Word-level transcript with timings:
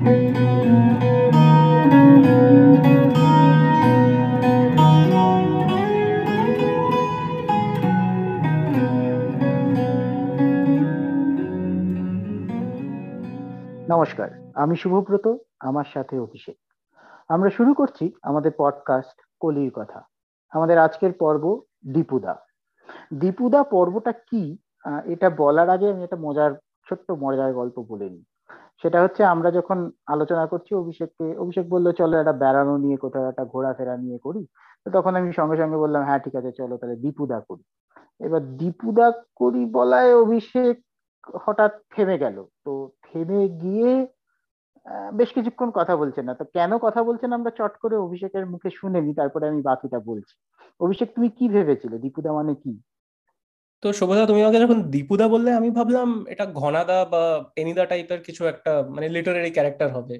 নমস্কার, 0.00 0.40
আমি 14.54 14.76
শুভব্রত, 14.76 15.36
আমার 15.60 15.84
সাথে 15.92 16.18
অভিষেক। 16.18 16.56
আমরা 17.28 17.50
শুরু 17.50 17.74
করছি 17.74 18.12
আমাদের 18.22 18.52
পডকাস্ট 18.58 19.20
কলির 19.40 19.70
কথা। 19.70 20.02
আমাদের 20.50 20.78
আজকের 20.78 21.12
পর্ব 21.12 21.60
দীপুদা। 21.92 22.36
দীপুদা 23.14 23.62
পর্বটা 23.62 24.12
কি? 24.12 24.58
এটা 25.04 25.30
বলার 25.30 25.70
আগে 25.70 25.92
আমি 25.92 26.04
একটা 26.04 26.16
মজার, 26.20 26.52
ছোট্ট 26.88 27.10
মজার 27.10 27.54
গল্প 27.54 27.84
বলে 27.88 28.10
নিই। 28.10 28.24
সেটা 28.84 28.98
হচ্ছে 29.04 29.22
আমরা 29.34 29.48
যখন 29.58 29.78
আলোচনা 30.06 30.44
করছি, 30.52 30.72
অভিষেককে, 30.74 31.26
অভিষেক 31.36 31.66
বলল, 31.74 31.86
চলো 31.92 32.14
একটা 32.16 32.34
বেড়ানো 32.42 32.74
নিয়ে 32.84 32.96
কোথাও 32.96 33.30
একটা 33.30 33.44
ঘোরাফেরা 33.52 33.94
নিয়ে 34.04 34.18
করি। 34.26 34.42
তো 34.86 34.88
তখন 34.96 35.12
আমি 35.16 35.30
সঙ্গে 35.32 35.56
সঙ্গে 35.62 35.78
বললাম 35.84 36.02
হ্যাঁ 36.08 36.20
ঠিক 36.24 36.34
আছে, 36.40 36.50
চলো 36.60 36.74
তাহলে 36.80 36.96
দীপুদা 37.04 37.38
করি। 37.48 37.64
এবার 38.20 38.42
দীপুদা 38.60 39.06
করি 39.40 39.62
বলায় 39.78 40.12
অভিষেক 40.24 40.74
হঠাৎ 41.44 41.72
থেমে 41.94 42.16
গেল। 42.24 42.36
তো 42.64 42.72
থেমে 43.06 43.42
গিয়ে 43.62 43.92
বেশ 45.18 45.30
কিছুক্ষণ 45.36 45.68
কথা 45.78 45.94
বলছেন 45.96 46.24
না। 46.28 46.34
তো 46.34 46.44
কেন 46.56 46.72
কথা 46.86 47.00
বলছেন 47.02 47.30
আমরা 47.32 47.50
চট 47.58 47.74
করে 47.82 47.96
অভিষেকের 47.98 48.44
মুখে 48.46 48.70
শুনে 48.80 49.00
নি 49.02 49.12
তারপরে 49.14 49.44
আমি 49.50 49.60
বাকিটা 49.62 49.98
বলছি। 50.10 50.34
অভিষেক, 50.80 51.08
তুমি 51.16 51.28
কি 51.38 51.46
ভেবেছিলে? 51.48 51.96
দীপুদা 52.04 52.30
মানে 52.32 52.52
কি? 52.62 52.72
তো 53.82 53.92
শোভদা 53.92 54.26
তুমি 54.26 54.40
আমাকে 54.42 54.58
যখন 54.60 54.90
দীপুদা 54.90 55.28
বললে 55.28 55.50
আমি 55.52 55.70
ভাবলাম 55.70 56.08
এটা 56.28 56.44
ঘনাদা 56.52 57.04
বা 57.04 57.22
এনিদা 57.56 57.84
টাইপের 57.86 58.20
কিছু 58.22 58.42
একটা 58.46 58.70
মানে 58.90 59.08
লিটারারি 59.08 59.50
ক্যারেক্টার 59.50 59.88
হবে। 59.92 60.14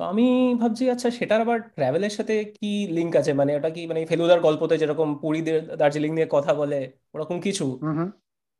তো 0.00 0.04
আমি 0.04 0.54
ভাবছি 0.60 0.90
আচ্ছা 0.90 1.10
সেটার 1.10 1.40
আবার 1.40 1.60
ট্রাভেলের 1.76 2.10
সাথে 2.10 2.34
কি 2.44 2.86
লিঙ্ক 2.90 3.12
আছে? 3.16 3.32
মানে 3.32 3.56
ওটা 3.56 3.70
কি 3.70 3.86
মানে 3.86 4.06
ফেলুদার 4.06 4.40
গল্পতে 4.40 4.78
যেরকম 4.78 5.08
পুরী 5.14 5.40
দার্জিলিং 5.78 6.10
নিয়ে 6.14 6.28
কথা 6.30 6.54
বলে 6.54 6.78
ওরকম 7.14 7.40
কিছু? 7.40 7.66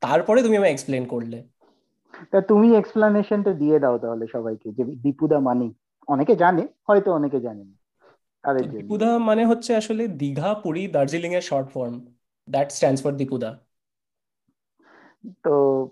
তারপরে 0.03 0.43
তুমি 0.43 0.57
আমায় 0.57 0.73
এক্সপ্লেন 0.73 1.05
করলে। 1.07 1.39
তা 2.33 2.41
তুমি 2.41 2.69
এক্সপ্লানেশনটা 2.77 3.53
দিয়ে 3.53 3.79
দাও 3.79 3.99
তাহলে 3.99 4.25
সবাইকে 4.33 4.69
যে 4.73 4.85
দীপুদা 4.85 5.39
মানে। 5.41 5.67
অনেকে 6.09 6.35
জানে 6.37 6.63
হয়তো 6.89 7.09
অনেকে 7.13 7.41
জানে 7.41 7.63
না। 7.65 7.77
দীপুদা 8.73 9.19
মানে 9.19 9.47
হচ্ছে 9.47 9.71
আসলে 9.77 10.09
দীঘা 10.09 10.55
পুরী 10.55 10.87
দার্জিলিং 10.87 11.35
এর 11.35 11.41
short 11.41 11.69
form 11.71 11.95
that 12.49 12.69
stands 12.73 13.03
for 13.03 13.13
Dipuda. 13.13 13.51
তো 15.43 15.89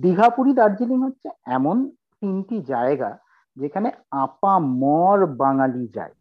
দীঘা 0.00 0.30
পুরী 0.30 0.54
দার্জিলিং 0.54 1.02
হচ্ছে 1.02 1.28
এমন 1.46 1.90
তিনটি 1.90 2.62
জায়গা 2.62 3.18
যেখানে 3.56 3.90
আপা 4.10 4.58
মর 4.58 5.26
বাঙালি 5.26 5.88
যায়। 5.94 6.12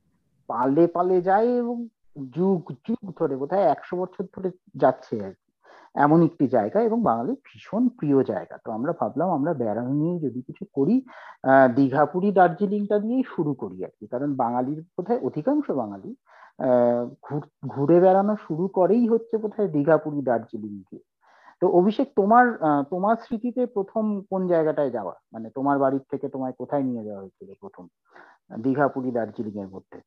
পালে 0.47 0.87
পালে 0.87 1.21
যায় 1.21 1.47
এবং 1.47 1.87
যুগ 2.35 2.73
যুগ 2.89 3.13
ধরে 3.19 3.35
বোধহয় 3.35 3.61
একশো 3.61 3.97
বছর 3.97 4.25
ধরে 4.37 4.51
যাচ্ছে 4.75 5.25
আর 5.25 5.31
কি। 5.31 5.51
এমন 5.95 6.23
একটি 6.23 6.47
জায়গা 6.47 6.81
এবং 6.81 7.03
বাঙালির 7.03 7.35
ভীষণ 7.35 7.87
প্রিয় 7.87 8.23
জায়গা। 8.23 8.57
তো 8.65 8.71
আমরা 8.71 8.93
ভাবলাম 8.99 9.29
আমরা 9.29 9.53
বেড়ানো 9.53 9.89
নিয়ে 9.89 10.19
যদি 10.19 10.41
কিছু 10.41 10.65
করি, 10.73 11.05
আহ, 11.43 11.73
দীঘাপুরি 11.73 12.31
দার্জিলিংটা 12.31 12.99
দিয়েই 12.99 13.23
শুরু 13.35 13.53
করি 13.53 13.85
আর 13.85 13.89
কি। 13.99 14.07
কারণ 14.07 14.35
বাঙালির 14.35 14.81
বোধহয় 14.81 15.19
অধিকাংশ 15.19 15.71
বাঙালি, 15.71 16.15
আহ, 16.57 17.39
ঘুরে 17.67 17.99
বেড়ানো 17.99 18.35
শুরু 18.47 18.67
করেই 18.67 19.07
হচ্ছে 19.07 19.37
বোধহয় 19.37 19.67
দীঘাপুরি 19.67 20.21
দার্জিলিং 20.21 20.83
দিয়ে 20.91 21.12
তো 21.63 21.67
অভিষেক 21.79 22.07
তোমার 22.15 22.45
তোমার 22.89 23.15
স্মৃতিতে 23.15 23.61
প্রথম 23.65 24.03
কোন 24.31 24.41
জায়গাটায় 24.47 24.91
যাওয়া? 24.91 25.13
মানে 25.33 25.47
তোমার 25.49 25.77
বাড়ির 25.79 26.05
থেকে 26.11 26.25
তোমায় 26.29 26.55
কোথায় 26.57 26.83
নিয়ে 26.83 27.03
যাওয়া 27.03 27.21
হয়েছিল 27.21 27.49
প্রথম? 27.59 27.83
দীঘাপুরি 28.63 29.11
দার্জিলিং 29.11 29.55
এর 29.63 29.67
মধ্যে? 29.67 29.97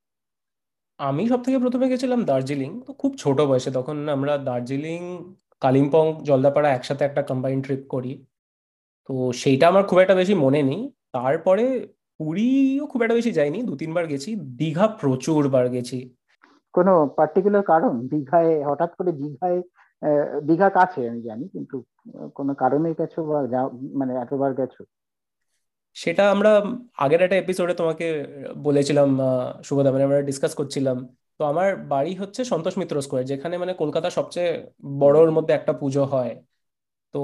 আমি 1.01 1.23
সব 1.29 1.41
থেকে 1.43 1.59
প্রথমে 1.59 1.87
গেছিলাম 1.89 2.21
দার্জিলিং। 2.25 2.71
তো 2.87 2.93
খুব 2.93 3.13
ছোট 3.15 3.39
বয়সে 3.41 3.71
তখন 3.71 3.97
আমরা 4.09 4.33
দার্জিলিং 4.39 5.01
কালিম্পং 5.61 6.05
জলদাপাড়া 6.25 6.69
একসাথে 6.73 7.03
একটা 7.05 7.23
কম্বাইন 7.23 7.59
ট্রিপ 7.63 7.83
করি। 7.89 8.13
তো 9.09 9.15
সেইটা 9.33 9.65
আমার 9.69 9.85
খুব 9.87 9.99
একটা 9.99 10.15
বেশি 10.15 10.35
মনে 10.35 10.61
নেই। 10.63 10.81
তারপরে 11.13 11.65
পুরীও 12.21 12.85
খুব 12.87 13.01
একটা 13.03 13.15
বেশি 13.15 13.31
যাইনি। 13.33 13.59
দু 13.63 13.75
তিনবার 13.77 14.05
গেছি। 14.07 14.31
দীঘা 14.61 14.87
প্রচুর 15.01 15.43
বার 15.49 15.67
গেছি। 15.69 15.99
কোনো 16.75 16.93
পার্টিকুলার 17.17 17.65
কারণ? 17.73 17.95
দীঘায় 18.13 18.53
হঠাৎ 18.69 18.91
করে 18.99 19.11
দীঘায় 19.23 19.61
দীঘা 20.49 20.69
কাছে 20.79 21.01
আমি 21.11 21.21
জানি, 21.29 21.45
কিন্তু 21.55 21.77
কোনো 22.39 22.53
কারণে 22.63 22.89
গেছো 22.99 23.21
বা 23.31 23.39
মানে 24.01 24.13
এতবার 24.25 24.53
গেছো? 24.61 24.83
সেটা 25.97 26.25
আমরা 26.35 26.51
আগের 27.05 27.21
একটা 27.27 27.39
এপিসোডে 27.43 27.75
তোমাকে 27.81 28.07
বলেছিলাম 28.67 29.09
শুভদা 29.67 29.91
মানে 29.95 30.05
আমরা 30.09 30.19
ডিসকাস 30.31 30.53
করছিলাম। 30.61 30.99
তো 31.39 31.43
আমার 31.53 31.69
বাড়ি 31.93 32.13
হচ্ছে 32.21 32.41
সন্তোষ 32.53 32.75
মিত্র 32.81 32.95
স্কোয়ার 33.05 33.29
যেখানে 33.33 33.55
মানে 33.63 33.73
কলকাতা 33.83 34.09
সবচেয়ে 34.19 34.51
বড়োর 35.03 35.31
মধ্যে 35.37 35.53
একটা 35.59 35.73
পুজো 35.81 36.03
হয়। 36.13 36.33
তো 37.15 37.21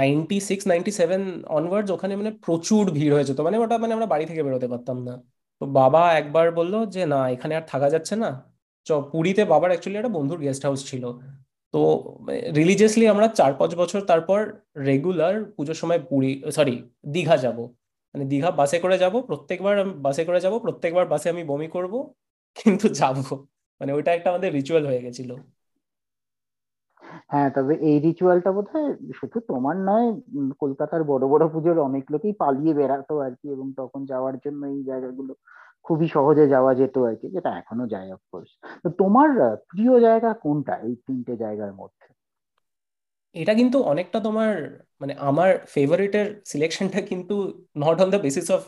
ninety 0.00 0.36
six 0.48 0.64
ninety 0.70 0.92
seven 1.00 1.22
onwards 1.58 1.90
ওখানে 1.96 2.14
মানে 2.20 2.30
প্রচুর 2.46 2.82
ভিড় 2.96 3.12
হয়েছে। 3.16 3.32
তো 3.38 3.42
মানে 3.46 3.56
ওটা 3.64 3.76
মানে 3.82 3.92
আমরা 3.96 4.08
বাড়ি 4.12 4.24
থেকে 4.30 4.42
বেরোতে 4.46 4.68
পারতাম 4.72 4.98
না। 5.08 5.14
তো 5.60 5.64
বাবা 5.80 6.02
একবার 6.20 6.46
বলল 6.58 6.74
যে, 6.94 7.02
না, 7.12 7.20
এখানে 7.34 7.52
আর 7.58 7.64
থাকা 7.72 7.88
যাচ্ছে 7.94 8.14
না। 8.24 8.30
চ, 8.86 8.90
পুরীতে 9.12 9.42
বাবার 9.52 9.70
অ্যাকচুয়ালি 9.72 9.98
একটা 10.00 10.12
বন্ধুর 10.18 10.40
গেস্ট 10.46 10.62
হাউস 10.66 10.80
ছিল। 10.90 11.04
তো 11.74 11.80
রিলিজিয়াসলি 12.58 13.04
আমরা 13.14 13.26
চার 13.38 13.52
পাঁচ 13.60 13.70
বছর 13.82 14.00
তারপর 14.10 14.40
রেগুলার 14.88 15.34
পুজোর 15.56 15.78
সময় 15.82 16.00
পুরী 16.10 16.32
সরি 16.56 16.74
দীঘা 17.14 17.36
যাব। 17.44 17.58
মানে 18.14 18.24
দীঘা 18.32 18.50
বাসে 18.60 18.78
করে 18.84 18.96
যাব, 19.02 19.14
প্রত্যেকবার 19.28 19.74
আমি 19.82 19.92
বাসে 20.06 20.22
করে 20.28 20.40
যাব, 20.44 20.54
প্রত্যেকবার 20.64 21.06
বাসে 21.12 21.28
আমি 21.34 21.42
বমি 21.50 21.68
করব, 21.76 21.94
কিন্তু 22.56 22.86
যাব। 23.00 23.16
মানে 23.80 23.90
ওইটা 23.96 24.10
একটা 24.14 24.28
আমাদের 24.32 24.50
রিচুয়াল 24.58 24.84
হয়ে 24.90 25.04
গেছিল। 25.06 25.30
হ্যাঁ 27.32 27.48
তবে 27.56 27.74
এই 27.88 27.96
রিচুয়ালটা 28.06 28.50
বোধ 28.56 28.70
শুধু 29.18 29.38
তোমার 29.50 29.76
নয় 29.88 30.08
কলকাতার 30.62 31.02
বড় 31.12 31.24
বড় 31.32 31.44
পুজোর 31.54 31.76
অনেক 31.88 32.04
লোকেই 32.12 32.34
পালিয়ে 32.42 32.72
বেড়াতো 32.80 33.14
আর 33.26 33.32
কি, 33.40 33.46
এবং 33.54 33.66
তখন 33.80 34.00
যাওয়ার 34.12 34.36
জন্য 34.44 34.60
এই 34.74 34.80
জায়গাগুলো 34.90 35.32
খুবই 35.86 36.06
সহজে 36.16 36.44
যাওয়া 36.54 36.72
যেত 36.80 36.96
আর 37.08 37.14
কি, 37.20 37.26
যেটা 37.36 37.50
এখনও 37.60 37.86
যায় 37.94 38.08
অফকোর্স 38.16 38.50
তো 38.82 38.88
তোমার 39.00 39.28
প্রিয় 39.70 39.94
জায়গা 40.06 40.30
কোনটা 40.44 40.74
এই 40.86 40.94
তিনটে 41.06 41.34
জায়গার 41.44 41.72
মধ্যে? 41.80 42.06
এটা 43.34 43.52
কিন্তু 43.60 43.78
অনেকটা 43.92 44.18
তোমার 44.26 44.52
মানে 45.00 45.12
আমার 45.30 45.50
ফেভারিটের 45.74 46.26
সিলেকশনটা 46.50 47.00
কিন্তু 47.10 47.34
not 47.84 47.98
on 48.04 48.08
the 48.14 48.20
basis 48.26 48.46
of 48.56 48.60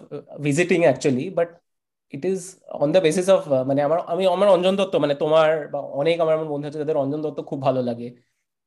visiting 0.47 0.79
actually 0.87 1.25
but 1.39 1.49
it 2.15 2.23
is 2.33 2.41
on 2.83 2.89
the 2.95 3.01
basis 3.07 3.27
of 3.35 3.41
মানে 3.69 3.81
আমার, 3.89 3.99
আমি, 4.13 4.25
আমার 4.37 4.49
অঞ্জন 4.57 4.75
দত্ত 4.81 4.95
মানে 5.05 5.15
তোমার 5.25 5.49
বা 5.73 5.81
অনেক 6.01 6.17
আমার 6.25 6.37
বন্ধু 6.53 6.67
আছে, 6.69 6.81
যাদের 6.83 6.99
অঞ্জন 7.03 7.21
দত্ত 7.25 7.39
খুব 7.51 7.59
ভালো 7.67 7.81
লাগে। 7.91 8.09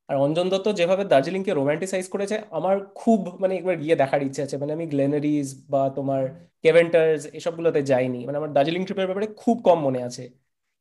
আর 0.09 0.16
অঞ্জন 0.18 0.46
দত্ত 0.52 0.68
যেভাবে 0.80 1.03
দার্জিলিংকে 1.06 1.52
রোমান্টিসাইজ 1.53 2.06
করেছে 2.09 2.36
আমার 2.52 2.75
খুব 2.96 3.20
মানে 3.42 3.53
একবার 3.56 3.75
গিয়ে 3.84 3.96
দেখার 3.96 4.22
ইচ্ছে 4.24 4.42
আছে। 4.46 4.56
মানে 4.58 4.72
আমি 4.74 4.86
গ্লেনারিজ 4.88 5.47
বা 5.72 5.81
তোমার 5.97 6.22
কেভেন্টার্স 6.64 7.22
এসবগুলোতে 7.38 7.81
যাইনি। 7.84 8.19
মানে 8.28 8.38
আমার 8.38 8.52
দার্জিলিং 8.56 8.81
ট্রিপের 8.86 9.08
ব্যাপারে 9.08 9.28
খুব 9.38 9.58
কম 9.68 9.78
মনে 9.88 10.00
আছে। 10.03 10.24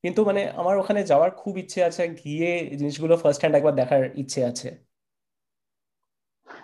কিন্তু 0.05 0.21
মানে 0.29 0.41
আমার 0.61 0.75
ওখানে 0.79 1.01
যাওয়ার 1.05 1.31
খুব 1.39 1.55
ইচ্ছে 1.63 1.81
আছে 1.89 2.03
গিয়ে 2.21 2.49
জিনিসগুলো 2.81 3.15
ফার্স্ট 3.23 3.41
হ্যান্ড 3.43 3.57
একবার 3.59 3.75
দেখার 3.81 4.03
ইচ্ছে 4.23 4.41
আছে। 4.51 4.69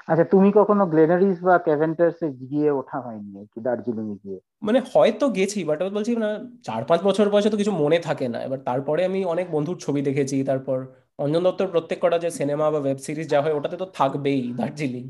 আচ্ছা 0.09 0.25
তুমি 0.33 0.49
কখনো 0.59 0.83
গ্লেনারিস 0.93 1.39
বা 1.43 1.55
ক্যাভেন্টার্স 1.67 2.19
এ 2.23 2.39
গিয়ে 2.43 2.69
ওঠা 2.81 2.99
হয়নি 3.05 3.41
কি 3.53 3.59
দার্জিলিং 3.67 4.07
এ 4.11 4.17
গিয়ে? 4.23 4.39
মানে 4.63 4.79
হয়তো 4.93 5.25
গেছি 5.31 5.59
বাট 5.69 5.79
বলছি 5.97 6.13
না 6.17 6.29
চার 6.67 6.83
পাঁচ 6.89 7.01
বছর 7.03 7.27
বয়সে 7.29 7.51
তো 7.51 7.59
কিছু 7.59 7.73
মনে 7.83 7.99
থাকে 8.01 8.27
না। 8.29 8.39
এবার 8.47 8.61
তারপরে 8.67 9.01
আমি 9.05 9.21
অনেক 9.27 9.47
বন্ধুর 9.51 9.77
ছবি 9.79 10.01
দেখেছি 10.03 10.37
তারপর 10.45 10.79
অঞ্জন 11.19 11.43
দত্তর 11.43 11.69
প্রত্যেক 11.69 11.99
কটা 12.03 12.19
যে 12.19 12.31
সিনেমা 12.31 12.67
বা 12.71 12.79
ওয়েব 12.81 12.99
সিরিজ 12.99 13.27
যা 13.31 13.39
হয় 13.43 13.55
ওটাতে 13.55 13.77
তো 13.77 13.87
থাকবেই 13.95 14.41
দার্জিলিং। 14.53 15.05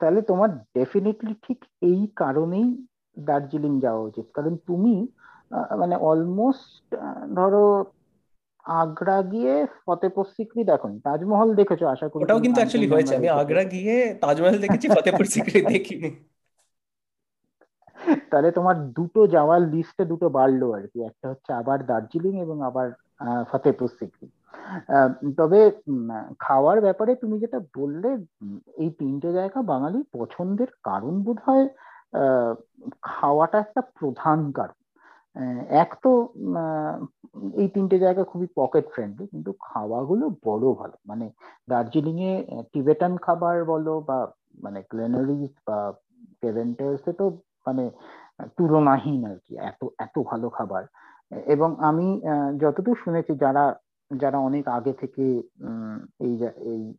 তাহলে 0.00 0.20
তোমার 0.22 0.50
ডেফিনেটলি 0.74 1.34
ঠিক 1.46 1.58
এই 1.82 2.00
কারণেই 2.16 2.68
দার্জিলিং 3.16 3.72
যাওয়া 3.80 4.02
উচিত। 4.02 4.26
কারণ 4.34 4.52
তুমি 4.66 4.94
মানে 5.78 5.94
অলমোস্ট 5.96 6.86
ধরো 7.36 7.64
আগ্রা 8.64 9.18
গিয়ে 9.22 9.54
ফতেপুর 9.86 10.24
সিক্রি 10.36 10.62
দেখোনি 10.64 10.96
তাজমহল 11.00 11.50
দেখেছ 11.54 11.82
আশা 11.94 12.06
করি 12.08 12.22
ওটাও 12.22 12.40
কিন্তু 12.40 12.58
অ্যাকচুয়ালি 12.60 12.88
হয়েছে। 12.88 13.14
আমি 13.16 13.28
আগ্রা 13.42 13.64
গিয়ে 13.64 13.96
তাজমহল 14.22 14.58
দেখেছি 14.58 14.86
ফতেপুর 14.88 15.24
সিক্রি 15.26 15.58
দেখিনি। 15.72 16.10
তাহলে 18.30 18.50
তোমার 18.52 18.76
দুটো 18.92 19.20
যাওয়ার 19.26 19.60
লিস্টে 19.62 20.04
দুটো 20.04 20.26
বাড়লো 20.28 20.66
আর 20.72 20.84
কি। 20.86 20.98
একটা 21.00 21.26
হচ্ছে 21.28 21.50
আবার 21.52 21.78
দার্জিলিং 21.86 22.34
এবং 22.40 22.56
আবার 22.62 22.86
ফতেপুর 23.50 23.88
সিক্রি। 24.00 24.26
তবে 25.38 25.60
খাওয়ার 26.44 26.78
ব্যাপারে 26.86 27.12
তুমি 27.22 27.36
যেটা 27.42 27.58
বললে 27.78 28.10
এই 28.82 28.90
তিনটে 29.00 29.28
জায়গা 29.38 29.60
বাঙালির 29.72 30.06
পছন্দের 30.16 30.70
কারণ 30.88 31.14
বোধ 31.26 31.38
হয় 31.46 31.64
খাওয়াটা 33.10 33.58
একটা 33.64 33.82
প্রধান 33.98 34.38
কারণ। 34.58 34.78
এক 35.82 35.90
তো 36.04 36.10
এই 37.60 37.68
তিনটে 37.74 37.96
জায়গা 38.04 38.22
খুবই 38.30 38.48
পকেট 38.60 38.84
ফ্রেন্ডলি 38.94 39.24
কিন্তু 39.32 39.50
খাওয়াগুলো 39.68 40.24
বড় 40.46 40.66
ভালো। 40.80 40.96
মানে 41.10 41.26
দার্জিলিং 41.70 42.16
এ 42.30 42.32
টিবেটান 42.72 43.12
খাবার 43.26 43.56
বলো 43.72 43.94
বা 44.08 44.18
মানে 44.64 44.78
গ্লেনারিজ 44.90 45.52
বা 45.66 45.78
কেভেন্টার্স 46.42 47.04
তো 47.20 47.24
মানে 47.66 47.84
তুলনাহীন 48.56 49.20
আর 49.30 49.38
কি, 49.44 49.52
এত 49.70 49.80
এত 50.04 50.16
ভালো 50.30 50.46
খাবার। 50.56 50.82
এবং 51.54 51.70
আমি 51.88 52.06
যতদূর 52.62 52.96
শুনেছি, 53.04 53.32
যারা 53.44 53.64
যারা 54.12 54.38
অনেক 54.38 54.68
আগে 54.68 54.92
থেকে 54.92 55.42
এই 56.20 56.34
এই 56.64 56.94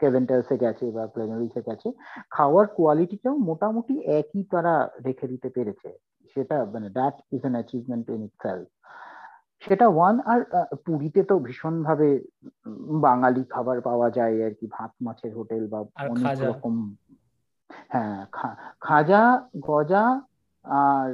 কেভেন্টাসে 0.00 0.56
গেছে 0.58 0.90
বা 0.90 1.06
প্লেনারিসে 1.06 1.62
গেছে 1.62 1.92
খাওয়ার 2.30 2.66
কোয়ালিটিটাও 2.66 3.36
মোটামুটি 3.36 4.00
একই 4.00 4.44
তারা 4.50 4.88
রেখে 5.06 5.26
দিতে 5.28 5.48
পেরেছে। 5.48 5.88
সেটা 6.36 6.64
মানে 6.64 6.90
that 6.90 7.14
is 7.32 7.40
an 7.40 7.54
achievement 7.54 8.10
in 8.10 8.22
itself 8.24 8.66
সেটা 9.62 9.88
ওয়ান 9.88 10.20
আর 10.20 10.40
পুরীতে 10.84 11.22
তো 11.22 11.38
ভীষণ 11.38 11.82
ভাবে 11.82 12.20
বাঙালি 13.00 13.44
খাবার 13.44 13.80
পাওয়া 13.80 14.10
যায় 14.10 14.44
আর 14.46 14.50
কি 14.50 14.66
ভাত 14.66 14.92
মাছের 15.00 15.34
হোটেল 15.34 15.66
বা 15.66 15.80
অনেক 16.08 16.36
রকম 16.42 16.96
হ্যাঁ 17.88 18.26
খাজা 18.80 19.42
গজা 19.58 20.20
আর 20.64 21.10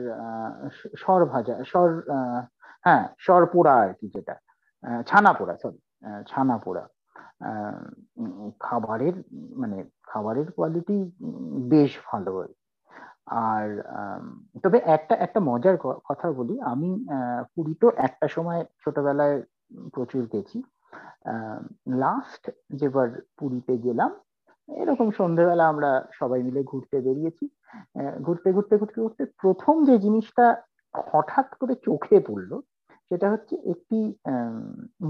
সর 0.96 1.24
ভাজা 1.24 1.64
সর 1.64 2.02
হ্যাঁ 2.84 3.08
সর 3.18 3.46
পোড়া 3.46 3.74
আর 3.74 3.94
কি 3.94 4.08
যেটা। 4.08 4.34
ছানা 5.06 5.32
পোড়া 5.32 5.54
সরি 5.62 5.78
ছানা 6.26 6.56
পোড়া 6.58 6.84
খাবারের 8.60 9.14
মানে 9.56 9.78
খাবারের 10.02 10.48
কোয়ালিটি 10.52 10.96
বেশ 11.72 11.92
ভালো। 12.06 12.32
আর 13.26 13.66
তবে 14.62 14.78
একটা 14.96 15.14
একটা 15.14 15.40
মজার 15.40 15.76
কথা 16.08 16.26
বলি। 16.32 16.54
আমি 16.60 16.90
পুরী 17.54 17.74
তো 17.74 17.86
একটা 17.96 18.26
সময় 18.28 18.64
ছোটবেলায় 18.82 19.42
প্রচুর 19.94 20.22
গেছি। 20.32 20.58
লাস্ট 22.04 22.50
যেবার 22.74 23.08
পুরীতে 23.38 23.78
গেলাম, 23.78 24.10
এরকম 24.68 25.10
সন্ধ্যেবেলা 25.10 25.64
আমরা 25.68 25.90
সবাই 26.12 26.42
মিলে 26.42 26.62
ঘুরতে 26.62 26.96
বেরিয়েছি। 27.00 27.44
ঘুরতে 28.22 28.48
ঘুরতে 28.52 28.74
ঘুরতে 28.78 28.98
ঘুরতে 29.00 29.22
প্রথম 29.42 29.74
যে 29.84 29.94
জিনিসটা 29.98 30.46
হঠাৎ 30.94 31.48
করে 31.54 31.74
চোখে 31.74 32.20
পড়ল 32.20 32.52
সেটা 33.08 33.26
হচ্ছে 33.30 33.54
একটি 33.64 33.98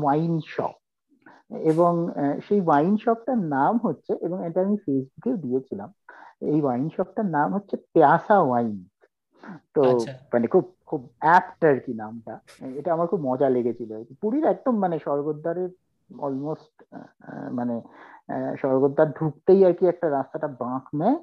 ওয়াইন 0.03 0.35
শপ 0.47 0.77
এবং 1.71 1.93
সেই 2.49 2.61
ওয়াইন 2.61 2.97
শপটার 2.97 3.39
নাম 3.39 3.79
হচ্ছে 3.79 4.13
এবং 4.21 4.39
এটা 4.47 4.61
আমি 4.61 4.77
ফেসবুকেও 4.77 5.37
দিয়েছিলাম 5.37 5.91
এই 6.41 6.63
ওয়াইন 6.63 6.89
শপটার 6.97 7.27
নাম 7.27 7.49
হচ্ছে 7.55 7.77
প্যাসা 7.93 8.37
ওয়াইন 8.41 8.85
তো 9.75 9.83
আচ্ছা। 9.83 10.13
মানে 10.33 10.47
খুব 10.47 10.65
খুব 10.87 11.01
অ্যাপ্ট 11.19 11.65
আর 11.65 11.77
কি 11.81 11.93
নামটা। 11.95 12.35
এটা 12.77 12.93
আমার 12.93 13.07
খুব 13.07 13.21
মজা 13.21 13.49
লেগেছিল। 13.49 13.91
পুরীর 14.21 14.45
একদম 14.45 14.75
মানে 14.79 14.97
স্বর্গদ্বারের 14.99 15.71
অলমোস্ট 16.11 16.75
মানে 17.53 17.77
স্বর্গদ্বার 18.57 19.09
ঢুকতেই 19.13 19.61
আর 19.67 19.73
কি 19.73 19.85
একটা 19.87 20.07
রাস্তাটা 20.11 20.49
বাঁক 20.49 20.85
নেয় 20.95 21.19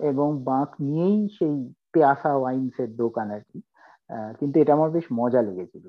এবং 0.00 0.28
বাঁক 0.44 0.70
নিয়েই 0.80 1.28
সেই 1.38 1.56
পেয়াসা 1.92 2.32
ওয়াইনস 2.36 2.76
এর 2.80 2.90
দোকান 2.96 3.30
আর 3.30 3.42
কি। 3.52 3.58
কিন্তু 4.38 4.56
এটা 4.62 4.72
আমার 4.78 4.90
বেশ 4.96 5.06
মজা 5.20 5.40
লেগেছিল। 5.48 5.84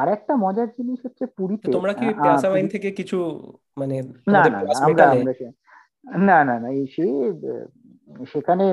আর 0.00 0.06
একটা 0.16 0.32
মজার 0.44 0.68
জিনিস 0.78 0.98
হচ্ছে 1.06 1.24
পুরীতে 1.38 1.66
তোমরা 1.76 1.92
কি 2.00 2.06
পেয়াসা 2.22 2.48
ওয়াইন 2.50 2.66
থেকে 2.74 2.88
কিছু 2.98 3.16
মানে 3.80 3.96
না 4.34 4.42
না 4.52 4.58
আমরা 4.86 5.04
আমরা 5.14 5.32
না 6.28 6.38
না 6.48 6.54
না 6.62 6.68
সে 6.94 7.06
সেখানে 8.32 8.64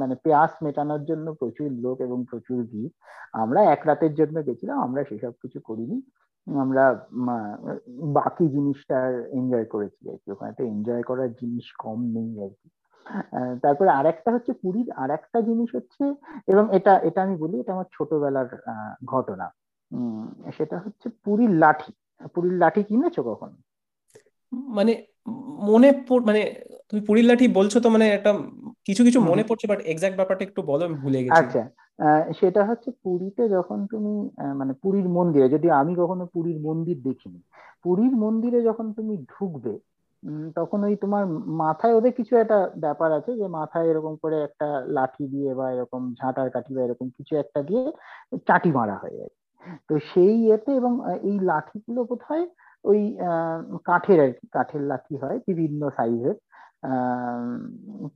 মানে 0.00 0.14
পেঁয়াজ 0.24 0.52
মেটানোর 0.64 1.02
জন্য 1.10 1.26
প্রচুর 1.40 1.68
লোক 1.84 1.96
এবং 2.06 2.18
প্রচুর 2.30 2.58
ভিড়। 2.70 2.90
আমরা 3.42 3.60
এক 3.74 3.80
রাতের 3.88 4.12
জন্য 4.20 4.36
গেছিলাম 4.46 4.76
আমরা 4.86 5.00
সেসব 5.10 5.34
কিছু 5.42 5.58
করিনি। 5.68 5.98
আমরা 6.46 6.84
বাকি 8.18 8.44
জিনিসটা 8.54 8.98
এনজয় 9.38 9.66
করেছি 9.74 10.02
আর 10.12 10.18
কি। 10.22 10.28
ওখানে 10.34 10.52
তো 10.58 10.62
এনজয় 10.72 11.04
করার 11.10 11.30
জিনিস 11.40 11.66
কম 11.84 11.98
নেই 12.16 12.30
আর 12.44 12.52
কি। 12.58 12.68
তারপরে 13.62 13.90
আর 13.90 14.04
একটা 14.06 14.30
হচ্ছে 14.32 14.52
পুরীর 14.62 14.88
আর 14.92 15.10
একটা 15.10 15.38
জিনিস 15.40 15.68
হচ্ছে 15.74 16.04
এবং 16.48 16.64
এটা 16.72 16.92
এটা 17.08 17.20
আমি 17.22 17.36
বলি 17.36 17.56
এটা 17.58 17.72
আমার 17.72 17.88
ছোটবেলার 17.92 18.48
ঘটনা। 19.04 19.46
সেটা 20.56 20.76
হচ্ছে 20.78 21.06
পুরীর 21.24 21.52
লাঠি। 21.54 21.92
পুরীর 22.34 22.52
লাঠি 22.52 22.80
কিনেছো 22.82 23.22
কখন? 23.22 23.50
মানে 24.76 24.92
মনে 25.68 25.88
মানে 26.26 26.40
তুমি 26.88 27.00
পুরীর 27.06 27.26
লাঠি 27.26 27.46
বলছো 27.48 27.78
তো 27.80 27.88
মানে 27.90 28.06
একটা 28.08 28.30
কিছু 28.84 29.02
কিছু 29.04 29.18
মনে 29.20 29.44
পড়ছে 29.44 29.66
বাট 29.66 29.80
এক্সাক্ট 29.84 30.16
ব্যাপারটা 30.16 30.44
একটু 30.44 30.60
বলো 30.62 30.82
আমি 30.84 30.96
ভুলে 31.02 31.24
গেছি। 31.24 31.34
আচ্ছা 31.40 31.62
সেটা 32.32 32.62
হচ্ছে 32.64 32.88
পুরীতে 33.04 33.42
যখন 33.48 33.78
তুমি 33.86 34.14
মানে 34.54 34.72
পুরীর 34.82 35.08
মন্দিরে 35.08 35.46
যদি 35.48 35.68
আমি 35.70 35.92
কখনো 35.96 36.24
পুরীর 36.26 36.58
মন্দির 36.60 36.96
দেখিনি 37.02 37.40
পুরীর 37.84 38.14
মন্দিরে 38.16 38.58
যখন 38.62 38.86
তুমি 38.92 39.14
ঢুকবে 39.32 39.74
তখন 40.56 40.80
ওই 40.84 40.94
তোমার 40.96 41.24
মাথায় 41.62 41.94
ওদের 41.94 42.12
কিছু 42.12 42.32
একটা 42.36 42.58
ব্যাপার 42.76 43.10
আছে 43.12 43.30
যে 43.36 43.46
মাথায় 43.48 43.86
এরকম 43.86 44.14
করে 44.16 44.36
একটা 44.42 44.68
লাঠি 44.88 45.24
দিয়ে 45.28 45.50
বা 45.54 45.66
এরকম 45.70 46.02
ঝাঁটার 46.14 46.48
কাঠি 46.50 46.72
বা 46.74 46.82
এরকম 46.82 47.06
কিছু 47.10 47.32
একটা 47.36 47.60
দিয়ে 47.62 47.82
চাটি 48.46 48.70
মারা 48.72 48.96
হয় 48.96 49.16
আর 49.22 49.30
তো 49.88 49.94
সেই 50.10 50.34
ইয়েতে 50.40 50.70
এবং 50.72 50.92
এই 51.22 51.36
লাঠিগুলো 51.40 52.00
কোথায় 52.04 52.44
ওই 52.84 53.00
কাঠের 53.84 54.18
আর 54.20 54.30
কি, 54.32 54.44
কাঠের 54.52 54.82
লাঠি 54.82 55.14
হয় 55.16 55.38
বিভিন্ন 55.46 55.80
সাইজের 55.90 56.36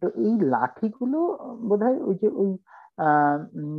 তো 0.01 0.07
এই 0.19 0.35
লাঠিগুলো 0.45 1.19
বোধহয় 1.69 1.99
ওই 2.01 2.15
যে 2.23 2.29
ওই 2.35 2.51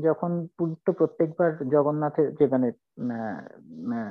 যখন 0.03 0.47
তো 0.85 0.91
প্রত্যেকবার 0.91 1.65
জগন্নাথের 1.71 2.35
যে 2.35 2.45
মানে 2.47 2.69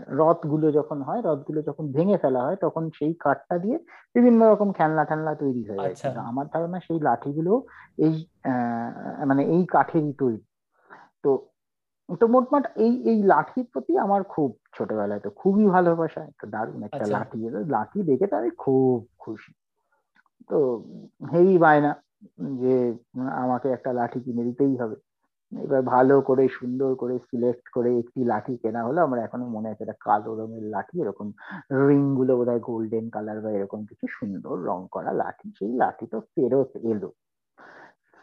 রথগুলো 0.08 0.72
যখন 0.72 1.02
হয় 1.02 1.22
রথগুলো 1.24 1.62
যখন 1.62 1.92
ভেঙে 1.92 2.16
ফেলা 2.16 2.42
হয় 2.42 2.56
তখন 2.56 2.90
সেই 2.90 3.14
কাঠটা 3.14 3.58
দিয়ে 3.58 3.78
বিভিন্ন 4.14 4.50
রকম 4.50 4.72
খেলনা 4.72 5.04
ঠেলনা 5.04 5.34
তৈরি 5.34 5.62
হয়ে 5.68 5.78
যায়। 5.78 5.90
আচ্ছা। 5.90 6.20
আমার 6.20 6.46
ধারণা 6.46 6.80
সেই 6.80 7.00
লাঠিগুলো 7.00 7.62
এই 7.98 8.26
মানে 9.26 9.44
এই 9.44 9.66
কাঠেরই 9.66 10.12
তৈরি। 10.12 10.44
তো 11.22 11.48
তো 12.20 12.26
মোটমাট 12.26 12.64
এই 12.76 13.02
এই 13.04 13.22
লাঠির 13.22 13.66
প্রতি 13.72 13.98
আমার 13.98 14.22
খুব 14.24 14.58
ছোটবেলায় 14.78 15.20
তো 15.20 15.30
খুবই 15.30 15.66
ভালোবাসা 15.66 16.20
একটা 16.20 16.46
দারুণ 16.46 16.82
একটা 16.82 16.96
আচ্ছা। 16.96 17.18
লাঠি। 17.18 17.38
লাঠি 17.68 18.02
দেখে 18.02 18.26
তো 18.26 18.36
আমি 18.36 18.50
খুব 18.50 19.08
খুশি। 19.18 19.52
তো 20.48 20.84
হেভি 21.32 21.58
বায়না। 21.58 22.02
যে 22.60 22.74
আমাকে 23.34 23.68
একটা 23.68 23.92
লাঠি 23.92 24.20
কিনে 24.20 24.44
দিতেই 24.44 24.76
হবে। 24.76 24.96
এবার 25.52 25.82
ভালো 25.82 26.20
করে, 26.20 26.48
সুন্দর 26.48 26.94
করে 26.94 27.18
সিলেক্ট 27.18 27.68
করে 27.68 27.98
একটি 27.98 28.24
লাঠি 28.24 28.56
কেনা 28.56 28.84
হলো। 28.84 29.02
আমার 29.02 29.18
এখনও 29.18 29.48
মনে 29.48 29.68
আছে 29.68 29.82
একটা 29.82 29.96
কালো 30.00 30.34
রঙের 30.34 30.62
লাঠি, 30.62 31.00
এরকম 31.02 31.32
রিংগুলো 31.88 32.36
বোধ 32.36 32.48
হয় 32.48 32.60
গোল্ডেন 32.60 33.10
কালার 33.10 33.40
বা 33.40 33.50
এরকম 33.50 33.84
কিছু 33.86 34.06
সুন্দর 34.10 34.58
রং 34.64 34.86
করা 34.90 35.12
লাঠি। 35.12 35.52
সেই 35.58 35.72
লাঠি 35.72 36.06
তো 36.06 36.20
ফেরত 36.20 36.76
এলো। 36.76 37.10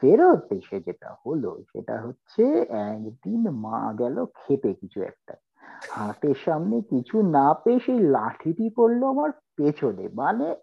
ফেরত 0.04 0.52
এসে 0.52 0.80
যেটা 0.80 1.16
হলো, 1.26 1.62
সেটা 1.74 2.02
হচ্ছে 2.02 2.44
একদিন 2.70 3.50
মা 3.50 3.94
গেল 4.00 4.26
খেতে 4.26 4.74
কিছু 4.74 5.02
একটা। 5.02 5.34
হাতের 5.90 6.36
সামনে 6.46 6.82
কিছু 6.82 7.22
না 7.22 7.54
পেয়ে 7.54 7.80
সেই 7.80 8.00
লাঠিটি 8.00 8.70
পড়ল 8.76 9.06
আমার 9.06 9.32
পেছনে। 9.56 10.10
মানে 10.14 10.56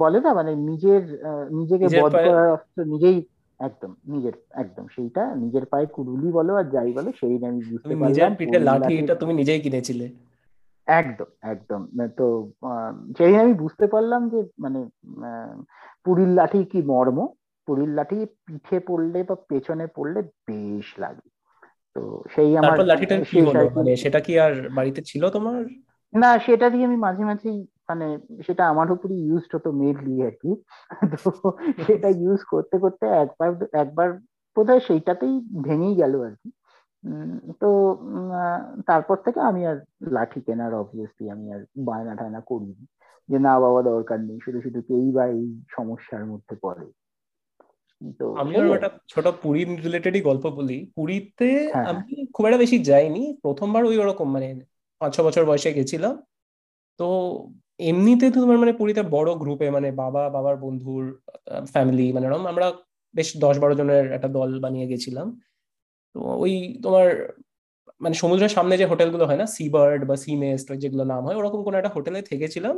বলে 0.00 0.18
না 0.20 0.30
মানে 0.34 0.52
নিজের 0.70 1.02
নিজেকে 1.50 1.86
বধ 2.02 2.12
করার 2.26 2.48
অস্ত্র 2.50 2.80
নিজেই 2.84 3.18
একদম 3.60 3.92
নিজের 4.06 4.34
একদম 4.50 4.84
সেইটা 4.88 5.22
নিজের 5.34 5.64
পায়ে 5.66 5.86
কুড়ুলি 5.86 6.28
বলো 6.32 6.52
আর 6.54 6.66
যাই 6.70 6.92
বলো 6.92 7.10
সেই 7.20 7.34
আমি 7.44 7.60
বুঝতে 7.70 7.94
পারলাম 7.96 8.32
পিঠে 8.36 8.58
লাঠি 8.58 8.94
এটা 8.98 9.14
তুমি 9.14 9.32
নিজেই 9.32 9.60
কিনেছিলে। 9.60 10.06
একদম 10.88 11.30
একদম 11.42 11.80
তো 12.18 12.26
সেই 13.18 13.34
আমি 13.36 13.52
বুঝতে 13.54 13.86
পারলাম 13.86 14.22
যে 14.28 14.40
মানে 14.58 14.80
পুরীর 16.04 16.28
লাঠি 16.28 16.60
কি 16.64 16.80
মর্ম? 16.82 17.18
পুরীর 17.68 17.88
লাঠি 17.88 18.18
পিঠে 18.46 18.78
পড়লে 18.80 19.22
বা 19.22 19.36
পেছনে 19.48 19.86
পড়লে 19.86 20.20
বেশ 20.22 20.88
লাগে। 20.98 21.26
তো 21.96 22.22
সেই 22.34 22.50
আমার 22.56 22.78
লাঠিটা 22.86 23.16
কি 23.30 23.38
হলো? 23.40 23.64
মানে 23.70 23.92
সেটা 23.96 24.20
কি 24.20 24.32
আর 24.38 24.52
বাড়িতে 24.70 25.00
ছিল 25.02 25.22
তোমার? 25.30 25.60
না 26.14 26.30
সেটা 26.38 26.66
দিয়ে 26.70 26.84
আমি 26.84 26.96
মাঝে 26.96 27.24
মাঝেই 27.24 27.58
মানে 27.90 28.06
সেটা 28.46 28.62
আমার 28.68 28.88
উপরই 28.92 29.18
ইউজড 29.28 29.52
হতো 29.54 29.70
মেনলি 29.72 30.14
আর 30.26 30.34
কি। 30.42 30.50
তো 31.12 31.30
সেটা 31.86 32.08
ইউজ 32.22 32.40
করতে 32.52 32.76
করতে 32.78 33.04
একবার 33.22 33.50
একবার 33.82 34.08
বোধহয় 34.56 34.82
সেইটাতেই 34.88 35.34
ভেঙেই 35.62 35.94
গেল 35.94 36.14
আর 36.22 36.34
কি। 36.40 36.48
তো 37.60 37.68
তারপর 38.86 39.16
থেকে 39.16 39.40
আমি 39.40 39.62
আর 39.66 39.76
লাঠি 40.12 40.40
কেনার 40.40 40.72
অবভিয়াসলি 40.74 41.24
আমি 41.30 41.46
আর 41.54 41.62
বায়না 41.78 42.14
টায়না 42.14 42.40
করিনি। 42.40 42.84
যে 43.28 43.38
না 43.38 43.54
বাবা 43.60 43.80
দরকার 43.82 44.18
নেই 44.20 44.38
শুধু 44.44 44.58
শুধু 44.60 44.80
কেই 44.82 45.06
বা 45.12 45.24
এই 45.36 45.44
সমস্যার 45.76 46.24
মধ্যে 46.26 46.54
পড়ে। 46.62 46.86
তো 48.18 48.24
আমি 48.34 48.52
একটা 48.76 48.90
ছোট 49.08 49.26
পুরী 49.42 49.62
রিলেটেডই 49.84 50.20
গল্প 50.20 50.44
বলি। 50.50 50.78
পুরীতে 50.96 51.50
হ্যাঁ, 51.72 51.84
হ্যাঁ। 51.84 51.86
আমি 51.94 52.12
খুব 52.34 52.46
একটা 52.46 52.58
বেশি 52.58 52.76
যাইনি। 52.84 53.24
প্রথমবার 53.42 53.82
ওই 53.84 53.96
ওরকম 53.98 54.28
মানে 54.30 54.48
পাঁচ 55.00 55.10
ছ 55.16 55.18
বছর 55.20 55.42
বয়সে 55.44 55.70
গেছিলাম। 55.72 56.14
তো 56.98 57.08
এমনিতে 57.88 58.26
তো 58.34 58.38
তোমার 58.44 58.58
মানে 58.62 58.72
পুরীতে 58.80 59.02
বড় 59.16 59.30
গ্রুপে 59.42 59.66
মানে 59.70 59.88
বাবা, 60.02 60.22
বাবার 60.28 60.56
বন্ধুর 60.64 61.04
ফ্যামিলি 61.72 62.06
মানে 62.12 62.26
আমরা 62.54 62.66
বেশ 63.14 63.28
দশ 63.44 63.56
বারো 63.62 63.74
জনের 63.80 64.06
একটা 64.16 64.28
দল 64.28 64.50
বানিয়ে 64.64 64.86
গেছিলাম। 64.92 65.26
তো 66.14 66.18
ওই 66.44 66.52
তোমার 66.82 67.06
মানে 68.00 68.14
সমুদ্রের 68.14 68.52
সামনে 68.56 68.74
যে 68.80 68.86
হোটেলগুলো 68.92 69.24
হয় 69.28 69.40
না 69.42 69.46
সি 69.56 69.64
বার্ড 69.74 70.00
বা 70.10 70.16
সি 70.24 70.32
মেস্ট 70.36 70.68
যেগুলো 70.82 71.04
নাম 71.12 71.22
হয়, 71.26 71.36
ওরকম 71.36 71.60
কোনো 71.66 71.76
একটা 71.78 71.92
হোটেলে 71.96 72.20
থেকেছিলাম। 72.22 72.76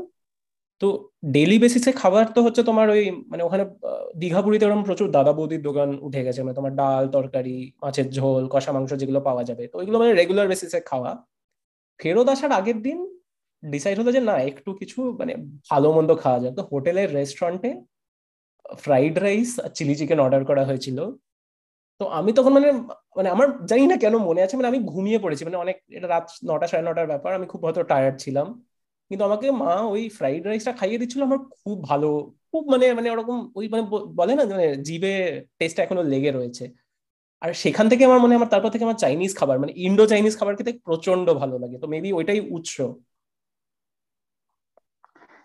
তো 0.80 0.82
তো 0.82 0.88
ডেলি 1.26 1.56
বেসিসে 1.58 1.92
খাবার 1.92 2.24
তো 2.36 2.40
হচ্ছে 2.42 2.62
তোমার 2.62 2.86
ওই 2.90 3.02
মানে 3.32 3.42
ওখানে 3.42 3.64
দীঘা 4.16 4.40
পুরীতে 4.42 4.64
ওরকম 4.66 4.82
প্রচুর 4.84 5.08
দাদা 5.10 5.32
বৌদির 5.32 5.62
দোকান 5.62 5.88
উঠে 6.02 6.22
গেছে। 6.26 6.40
মানে 6.42 6.54
তোমার 6.54 6.72
ডাল, 6.76 7.04
তরকারি, 7.08 7.56
মাছের 7.82 8.06
ঝোল, 8.10 8.42
কষা 8.48 8.72
মাংস 8.76 8.90
যেগুলো 9.02 9.20
পাওয়া 9.20 9.42
যাবে। 9.44 9.64
তো 9.72 9.74
ওইগুলো 9.80 9.96
মানে 10.02 10.12
রেগুলার 10.20 10.46
বেসিসে 10.52 10.80
খাওয়া। 10.90 11.12
ফেরত 12.00 12.28
আসার 12.34 12.52
আগের 12.52 12.78
দিন 12.82 12.98
ডিসাইড 13.62 13.96
হলো 14.00 14.10
যে 14.16 14.20
না, 14.30 14.34
একটু 14.50 14.70
কিছু 14.80 14.98
মানে 15.20 15.32
ভালো 15.70 15.88
মন্দ 15.96 16.10
খাওয়া 16.22 16.38
যায় 16.42 16.54
তো 16.58 16.62
হোটেলের 16.72 17.08
রেস্টুরেন্টে 17.18 17.70
ফ্রাইড 18.84 19.14
রাইস 19.26 19.50
আর 19.64 19.70
চিলি 19.78 19.94
চিকেন 20.00 20.18
অর্ডার 20.24 20.42
করা 20.50 20.62
হয়েছিল। 20.68 20.98
তো 22.00 22.04
আমি 22.18 22.30
তখন 22.38 22.52
মানে 22.56 22.68
মানে 23.18 23.28
আমার 23.34 23.48
জানি 23.70 23.84
না 23.90 23.96
কেন 24.02 24.14
মনে 24.28 24.40
আছে 24.44 24.54
মানে 24.58 24.70
আমি 24.72 24.80
ঘুমিয়ে 24.92 25.18
পড়েছি। 25.24 25.42
মানে 25.46 25.58
অনেক, 25.64 25.76
এটা 25.96 26.08
রাত 26.14 26.26
নটা 26.50 26.66
সাড়ে 26.70 26.84
নটার 26.88 27.06
ব্যাপার, 27.12 27.30
আমি 27.38 27.46
খুব 27.52 27.60
হয়তো 27.66 27.82
টায়ার্ড 27.82 28.16
ছিলাম। 28.24 28.46
কিন্তু 29.10 29.22
আমাকে 29.28 29.46
মা 29.62 29.72
ওই 29.94 30.02
ফ্রাইড 30.18 30.42
রাইসটা 30.46 30.72
খাইয়ে 30.72 31.00
দিচ্ছিল, 31.00 31.20
আমার 31.28 31.38
খুব 31.38 31.76
ভালো, 31.84 32.08
খুব 32.50 32.62
মানে 32.72 32.86
মানে 32.98 33.08
ওরকম 33.14 33.36
ওই 33.58 33.66
মানে 33.72 33.82
বলে 34.20 34.32
না 34.38 34.42
মানে 34.56 34.66
জিভে 34.88 35.14
টেস্ট 35.58 35.76
এখনও 35.84 36.02
লেগে 36.02 36.30
রয়েছে। 36.30 36.64
আর 37.42 37.50
সেখান 37.62 37.86
থেকে 37.90 38.02
আমার 38.08 38.20
মনে 38.24 38.34
আমার, 38.38 38.50
তারপর 38.54 38.70
থেকে 38.74 38.84
আমার 38.84 38.98
চাইনিজ 39.04 39.32
খাবার 39.40 39.56
মানে 39.62 39.72
ইন্ডো 39.86 40.04
চাইনিজ 40.12 40.34
খাবার 40.40 40.54
খেতে 40.58 40.72
প্রচণ্ড 40.88 41.26
ভালো 41.40 41.54
লাগে। 41.62 41.76
তো 41.82 41.86
মেবি 41.94 42.10
ওইটাই 42.18 42.40
উৎস। 42.56 42.76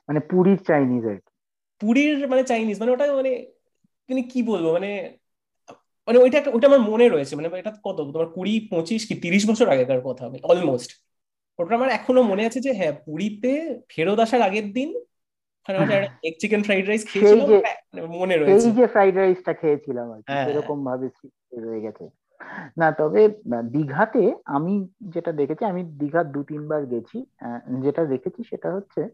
মানে 0.09 0.19
পুরীর 0.29 0.59
চাইনিজ 0.69 1.03
আর 1.05 1.17
কি। 1.17 1.31
পুরীর 1.81 2.27
মানে 2.27 2.43
চাইনিজ 2.43 2.75
মানে 2.79 2.91
ওটা 2.91 3.05
মানে 3.13 3.31
মানে 4.09 4.21
কি 4.23 4.39
বলব 4.43 4.65
মানে 4.73 4.89
মানে 6.07 6.17
ওইটা 6.19 6.39
ওইটা 6.51 6.67
আমার 6.67 6.83
মনে 6.91 7.05
রয়েছে 7.09 7.33
মানে 7.35 7.47
এটা 7.61 7.73
কত 7.83 7.97
তোমার 8.07 8.29
কুড়ি 8.29 8.53
পঁচিশ 8.69 9.01
কি 9.07 9.15
তিরিশ 9.15 9.43
বছর 9.49 9.67
আগেকার 9.69 10.01
কথা 10.01 10.23
অলমোস্ট 10.43 10.89
ওটা 11.59 11.75
আমার 11.75 11.89
এখনও 11.89 12.23
মনে 12.23 12.43
আছে 12.45 12.59
যে 12.59 12.71
হ্যাঁ 12.73 12.93
পুরীতে 13.05 13.51
ফেরত 13.89 14.19
আসার 14.19 14.41
আগের 14.41 14.67
দিন 14.73 14.89
চিকেন 16.39 16.61
ফ্রাইড 16.63 16.85
রাইস 16.87 17.03
খেয়েছিলাম 17.05 17.47
মনে 18.19 18.35
রয়েছে। 18.37 18.67
এই 18.67 18.73
যে 18.77 18.85
ফ্রাইড 18.87 19.15
রাইসটা 19.17 19.53
খেয়েছিলাম 19.53 20.07
আর 20.11 20.19
কি 20.21 20.31
হ্যাঁ। 20.31 20.45
এরকম 20.49 20.77
ভাবে 20.85 21.07
রয়ে 21.65 21.81
গেছে। 21.81 22.05
না 22.77 22.91
তবে 22.91 23.41
দীঘাতে 23.63 24.35
আমি 24.45 24.89
যেটা 25.01 25.31
দেখেছি 25.31 25.65
আমি 25.65 25.83
দীঘা 25.83 26.23
দু 26.23 26.43
তিনবার 26.43 26.85
গেছি 26.85 27.25
যেটা 27.81 28.05
দেখেছি 28.05 28.43
সেটা 28.49 28.73
হচ্ছে 28.73 29.09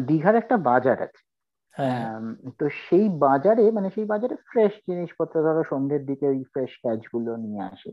দীঘার 0.00 0.34
একটা 0.34 0.56
বাজার 0.56 1.02
আছে। 1.02 1.26
হ্যাঁ। 1.70 2.20
তো 2.58 2.68
সেই 2.68 3.08
বাজারে 3.08 3.70
মানে 3.70 3.90
সেই 3.90 4.04
বাজারে 4.04 4.36
ফ্রেশ 4.36 4.72
জিনিসপত্র 4.72 5.42
ধরো 5.42 5.62
সন্ধ্যের 5.64 6.06
দিকে 6.06 6.28
ওই 6.28 6.44
ফ্রেশ 6.44 6.70
ক্যাচগুলো 6.82 7.36
নিয়ে 7.36 7.60
আসে। 7.60 7.92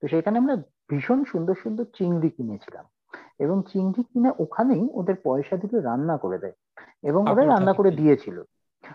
তো 0.00 0.08
সেখানে 0.08 0.38
আমরা 0.38 0.56
ভীষণ 0.88 1.24
সুন্দর 1.24 1.54
সুন্দর 1.54 1.84
চিংড়ি 1.84 2.30
কিনেছিলাম। 2.30 2.84
এবং 3.38 3.62
চিংড়ি 3.72 4.02
কিনে 4.02 4.32
ওখানেই 4.38 4.88
ওদের 4.92 5.14
পয়সা 5.24 5.56
দিলে 5.56 5.80
রান্না 5.80 6.16
করে 6.16 6.38
দেয়। 6.38 6.52
এবং 7.02 7.22
ওরা 7.30 7.46
রান্না 7.46 7.72
করে 7.72 7.90
দিয়েছিল। 7.90 8.42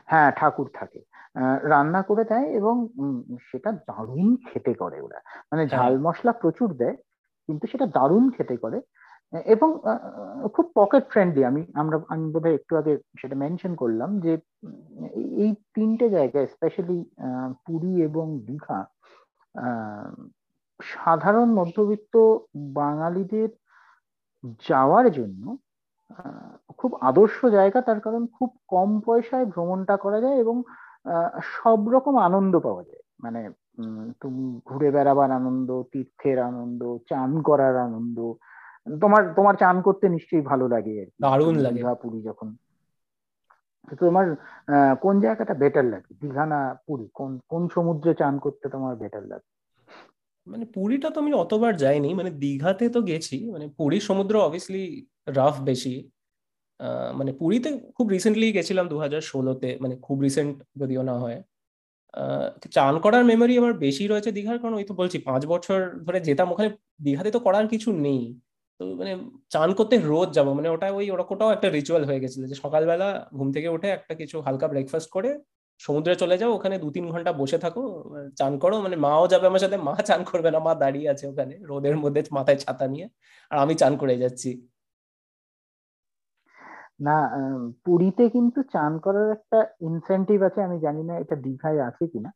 হ্যাঁ 0.06 0.32
ঠাকুর 0.36 0.70
থাকে। 0.74 1.02
রান্না 1.63 2.01
করে 2.01 2.24
দেয় 2.24 2.48
এবং 2.51 2.75
সেটা 3.42 3.72
দারুণ 3.88 4.36
খেতে 4.46 4.74
করে 4.74 4.98
ওরা। 5.01 5.20
মানে 5.51 5.63
হ্যাঁ। 5.63 5.72
ঝাল 5.74 5.94
মশলা 6.00 6.32
প্রচুর 6.32 6.70
দেয় 6.74 6.96
কিন্তু 7.50 7.68
সেটা 7.68 7.86
দারুণ 7.88 8.30
খেতে 8.30 8.58
করে। 8.58 8.80
এবং 9.46 9.70
খুব 10.54 10.65
পকেট 10.75 11.04
ফ্রেন্ডলি 11.10 11.42
আমি 11.46 11.62
আমরা 11.74 11.98
আমি 12.08 12.25
বোধহয় 12.32 12.54
একটু 12.54 12.74
আগে 12.77 12.94
সেটা 13.20 13.36
মেনশন 13.36 13.74
করলাম 13.75 14.10
যে 14.20 14.34
এই 15.44 15.51
তিনটে 15.74 16.10
জায়গায় 16.10 16.48
স্পেশালি 16.48 17.00
পুরী 17.65 17.94
এবং 18.04 18.25
দীঘা 18.39 18.80
সাধারণ 20.84 21.50
মধ্যবিত্ত 21.54 22.15
বাঙালিদের 22.74 23.50
যাওয়ার 24.70 25.12
জন্য 25.12 25.44
খুব 26.77 26.92
আদর্শ 27.01 27.46
জায়গা। 27.48 27.80
তার 27.82 28.00
কারণ 28.00 28.24
খুব 28.27 28.50
কম 28.68 28.89
পয়সায় 29.06 29.46
ভ্রমণটা 29.46 29.96
করা 29.98 30.20
যায় 30.22 30.38
এবং 30.39 30.56
সব 31.54 31.80
রকম 31.90 32.14
আনন্দ 32.18 32.54
পাওয়া 32.60 32.84
যায়। 32.84 33.04
মানে 33.22 33.42
তুমি 34.22 34.44
ঘুরে 34.66 34.90
বেড়াবার 34.92 35.30
আনন্দ 35.32 35.70
তীর্থের 35.92 36.38
আনন্দ 36.40 36.82
চান 37.10 37.42
করার 37.42 37.76
আনন্দ 37.78 38.18
তোমার 39.02 39.24
তোমার 39.36 39.56
চান 39.56 39.76
করতে 39.82 40.06
নিশ্চয়ই 40.10 40.42
ভালো 40.42 40.66
লাগে 40.68 40.96
দারুণ 41.22 41.56
লাগে। 41.56 41.82
পুরী 42.02 42.20
যখন 42.22 42.50
তোমার 44.00 44.26
কোন 45.02 45.16
জায়গাটা 45.22 45.54
বেটার 45.54 45.86
লাগে? 45.86 46.12
দীঘা 46.22 46.46
না 46.46 46.60
পুরী? 46.88 47.06
কোন 47.14 47.40
কোন 47.48 47.62
সমুদ্রে 47.68 48.12
চান 48.14 48.34
করতে 48.40 48.66
তোমার 48.70 48.94
বেটার 48.96 49.24
লাগে? 49.28 49.48
মানে 50.48 50.66
পুরীটা 50.66 51.10
তো 51.10 51.18
আমি 51.20 51.34
অতবার 51.34 51.74
যাইনি। 51.78 52.10
মানে 52.14 52.32
দীঘাতে 52.32 52.86
তো 52.90 53.00
গেছি। 53.02 53.38
মানে 53.52 53.66
পুরীর 53.78 54.02
সমুদ্র 54.02 54.34
অবভিয়াসলি 54.38 54.84
রাফ 55.28 55.56
বেশি। 55.62 55.94
মানে 57.20 57.32
পুরীতে 57.39 57.70
খুব 57.98 58.08
রিসেন্টলি 58.15 58.48
গেছিলাম 58.58 58.86
দু 58.94 58.98
হাজার 59.03 59.22
ষোলোতে 59.32 59.70
মানে 59.84 59.96
খুব 60.05 60.17
রিসেন্ট 60.25 60.53
যদিও 60.82 61.01
না 61.10 61.15
হয়। 61.24 61.39
চান 62.75 62.94
করার 63.05 63.24
মেমোরি 63.32 63.53
আমার 63.62 63.74
বেশি 63.86 64.03
রয়েছে 64.12 64.29
দীঘার, 64.38 64.58
কারণ 64.62 64.75
ওই 64.79 64.86
তো 64.89 64.94
বলছি, 65.01 65.17
পাঁচ 65.29 65.41
বছর 65.53 65.79
ধরে 66.05 66.20
যেতাম 66.27 66.48
ওখানে, 66.53 66.70
দীঘাতে 67.05 67.29
তো 67.36 67.39
করার 67.48 67.65
কিছু 67.74 67.89
নেই। 68.05 68.22
তো 68.79 68.84
মানে 69.00 69.13
চান 69.53 69.70
করতে 69.79 69.96
রোজ 70.12 70.29
যাব 70.38 70.48
মানে 70.58 70.70
ওটা 70.75 70.88
ওই 71.00 71.05
ওটাও 71.13 71.50
একটা 71.55 71.67
রিচুয়াল 71.77 72.03
হয়ে 72.10 72.22
গেছিল 72.24 72.41
যে 72.51 72.55
সকালবেলা 72.63 73.08
ঘুম 73.38 73.48
থেকে 73.55 73.70
উঠে 73.75 73.88
একটা 73.98 74.13
কিছু 74.22 74.36
হালকা 74.48 74.67
ব্রেকফাস্ট 74.74 75.10
করে 75.15 75.32
সমুদ্রে 75.82 76.15
চলে 76.24 76.36
যাও, 76.41 76.51
ওখানে 76.58 76.75
দু 76.84 76.89
তিন 76.96 77.05
ঘণ্টা 77.13 77.32
বসে 77.41 77.58
থাকো, 77.65 77.84
চান 78.39 78.53
করো 78.63 78.75
মানে 78.86 78.96
মাও 79.05 79.24
যাবে 79.34 79.46
আমার 79.51 79.62
সাথে, 79.65 79.77
মা 79.88 79.94
চান 80.10 80.22
করবে 80.29 80.50
না, 80.55 80.60
মা 80.67 80.74
দাঁড়িয়ে 80.84 81.08
আছে 81.13 81.25
ওখানে, 81.32 81.55
রোদের 81.70 81.96
মধ্যে 82.03 82.22
মাথায় 82.38 82.58
ছাতা 82.63 82.86
নিয়ে, 82.94 83.05
আর 83.51 83.58
আমি 83.63 83.74
চান 83.82 83.94
করে 84.01 84.15
যাচ্ছি। 84.24 84.50
না 87.00 87.16
পুরীতে 87.86 88.30
কিন্তু 88.30 88.64
চান 88.64 89.00
করার 89.00 89.32
একটা 89.32 89.60
ইনসেন্টিভ 89.82 90.42
আছে 90.42 90.64
আমি 90.64 90.80
জানি 90.80 91.04
না 91.04 91.18
এটা 91.18 91.36
দীঘায় 91.36 91.82
আছে 91.82 92.08
কিনা। 92.08 92.32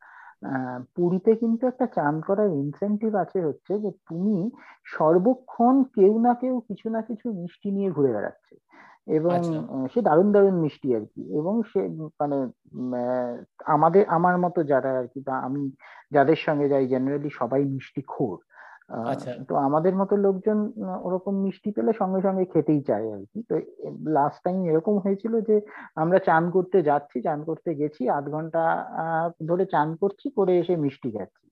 পুরীতে 0.96 1.36
কিন্তু 1.36 1.68
একটা 1.68 1.86
চান 1.88 2.22
করার 2.22 2.50
ইনসেন্টিভ 2.54 3.16
আছে 3.16 3.42
হচ্ছে 3.42 3.80
যে 3.80 3.92
তুমি 4.06 4.36
সর্বক্ষণ 4.86 5.84
কেউ 5.96 6.20
না 6.20 6.34
কেউ 6.34 6.60
কিছু 6.60 6.90
না 6.90 7.02
কিছু 7.02 7.34
মিষ্টি 7.34 7.72
নিয়ে 7.72 7.92
ঘুরে 7.92 8.14
বেড়াচ্ছে। 8.14 8.56
এবং 9.08 9.32
আচ্ছা। 9.32 9.60
সে 9.94 10.02
দারুণ 10.02 10.32
দারুণ 10.32 10.56
মিষ্টি 10.62 10.96
আর 10.96 11.02
কি। 11.16 11.22
এবং 11.38 11.62
সে 11.64 11.80
মানে 12.20 12.38
আমাদের 13.66 14.04
আমার 14.08 14.38
মতো 14.38 14.64
যারা 14.64 14.90
আর 15.00 15.08
কি 15.08 15.20
বা 15.20 15.36
আমি 15.40 15.62
যাদের 16.12 16.36
সঙ্গে 16.36 16.70
যাই 16.70 16.88
জেনারেলি 16.88 17.30
সবাই 17.40 17.66
মিষ্টি 17.66 18.02
খোর। 18.02 18.38
তো 19.50 19.54
আমাদের 19.58 19.94
মতো 19.96 20.14
লোকজন 20.18 20.58
ওরকম 21.04 21.34
মিষ্টি 21.42 21.70
পেলে 21.72 21.92
সঙ্গে 21.94 22.22
সঙ্গে 22.22 22.46
খেতেই 22.46 22.82
চায় 22.82 23.08
আর 23.14 23.22
কি। 23.32 23.40
তো 23.50 23.54
লাস্ট 24.08 24.40
টাইম 24.44 24.58
এরকম 24.66 24.96
হয়েছিল 24.98 25.34
যে 25.42 25.56
আমরা 25.96 26.20
চান 26.20 26.44
করতে 26.52 26.78
যাচ্ছি 26.82 27.18
চান 27.22 27.40
করতে 27.44 27.70
গেছি 27.76 28.02
আধ 28.10 28.26
ঘণ্টা 28.30 28.64
ধরে 29.48 29.64
চান 29.66 29.88
করছি 29.96 30.28
করে 30.30 30.54
এসে 30.58 30.74
মিষ্টি 30.76 31.10
খাচ্ছি। 31.12 31.46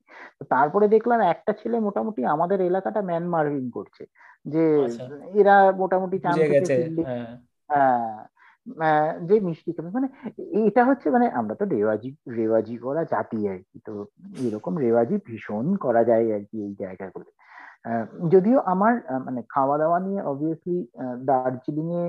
তারপরে 0.49 0.85
দেখলাম 0.87 1.19
একটা 1.33 1.51
ছেলে 1.53 1.77
মোটামুটি 1.79 2.21
আমাদের 2.25 2.59
এলাকাটা 2.61 3.01
ম্যান 3.01 3.25
মার্কিং 3.27 3.65
করছে। 3.71 4.03
যে 4.45 4.65
আচ্ছা। 4.85 5.03
এরা 5.33 5.55
মোটামুটি 5.71 6.17
চান 6.19 6.37
করতে 6.51 6.73
হ্যাঁ।, 7.05 7.33
হ্যাঁ। 7.69 8.17
যে 9.29 9.35
মিষ্টি 9.39 9.71
খাবে 9.73 9.89
মানে 9.89 10.07
এটা 10.61 10.81
হচ্ছে 10.85 11.07
মানে 11.09 11.27
আমরা 11.31 11.53
তো 11.55 11.65
রেওয়াজি 11.75 12.09
রেওয়াজি 12.37 12.75
করা 12.85 13.01
জাতি 13.13 13.39
আর 13.47 13.59
কি, 13.69 13.77
তো 13.87 13.93
এরকম 14.45 14.73
রেওয়াজি 14.77 15.15
ভীষণ 15.27 15.65
করা 15.85 16.01
যায় 16.03 16.25
আর 16.35 16.43
কি 16.49 16.57
এই 16.67 16.73
জায়গাগুলো 16.83 17.29
যদিও 18.33 18.57
আমার 18.73 18.93
মানে 19.25 19.41
খাওয়া 19.49 19.75
দাওয়া 19.77 19.99
নিয়ে 19.99 20.19
অবভিয়াসলি 20.23 20.77
দার্জিলিং 21.25 21.87
এ 22.01 22.03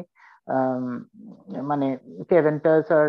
মানে 1.63 1.87
কেভেন্টাস 2.31 2.87
আর 2.93 3.09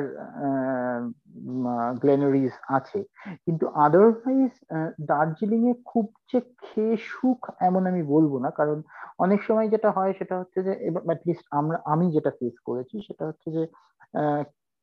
গ্লেনারিজ 2.01 2.53
আছে। 2.69 2.99
কিন্তু 3.45 3.65
আদারওয়াইজ 3.77 4.53
দার্জিলিং 5.01 5.61
এ 5.69 5.73
খুব 5.85 6.05
যে 6.31 6.39
খেয়ে 6.61 6.95
সুখ 7.09 7.39
এমন 7.59 7.83
আমি 7.87 8.03
বলব 8.03 8.31
না। 8.39 8.49
কারণ 8.49 8.77
অনেক 9.19 9.39
সময় 9.43 9.67
যেটা 9.69 9.89
হয় 9.91 10.13
সেটা 10.13 10.35
হচ্ছে 10.37 10.59
যে 10.63 10.73
অ্যাটলিস্ট 11.07 11.45
আমরা 11.51 11.77
আমি 11.85 12.05
যেটা 12.11 12.31
ফেস 12.39 12.55
করেছি 12.65 12.95
সেটা 13.01 13.23
হচ্ছে 13.25 13.47
যে 13.51 13.63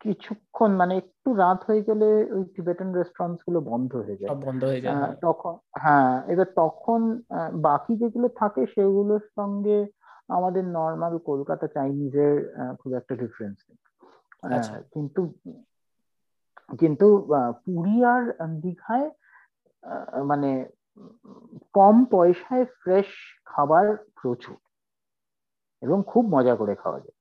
কিছুক্ষণ 0.01 0.71
মানে 0.77 0.95
একটু 0.97 1.29
রাত 1.35 1.61
হয়ে 1.69 1.83
গেলে 1.83 2.09
ওই 2.33 2.43
টিবেটান 2.55 2.89
রেস্টুরেন্টসগুলো 2.95 3.59
বন্ধ 3.61 3.91
হয়ে 3.97 4.21
যায়। 4.21 4.31
বন্ধ 4.47 4.63
হয়ে 4.65 4.81
যায়। 4.81 4.95
তখন 5.23 5.55
হ্যাঁ 5.85 6.13
এবার 6.27 6.49
তখন 6.57 7.01
বাকি 7.63 7.93
যেগুলো 7.97 8.29
থাকে 8.41 8.63
সেগুলোর 8.67 9.23
সঙ্গে 9.37 9.79
আমাদের 10.29 10.65
নর্মাল 10.65 11.19
কলকাতা 11.19 11.67
চাইনিজের 11.67 12.57
খুব 12.79 12.93
একটা 12.93 13.15
ডিফারেন্স 13.15 13.59
নেই। 13.69 13.79
আচ্ছা। 14.57 14.81
কিন্তু 14.81 15.35
কিন্তু 16.79 17.29
পুরী 17.65 18.05
আর 18.05 18.23
দীঘায় 18.61 19.11
মানে 20.25 20.67
কম 21.73 22.05
পয়সায় 22.05 22.65
ফ্রেশ 22.65 23.07
খাবার 23.45 23.97
প্রচুর। 23.97 24.57
এবং 25.83 26.03
খুব 26.07 26.25
মজা 26.29 26.57
করে 26.57 26.75
খাওয়া 26.75 27.01
যায়। 27.01 27.17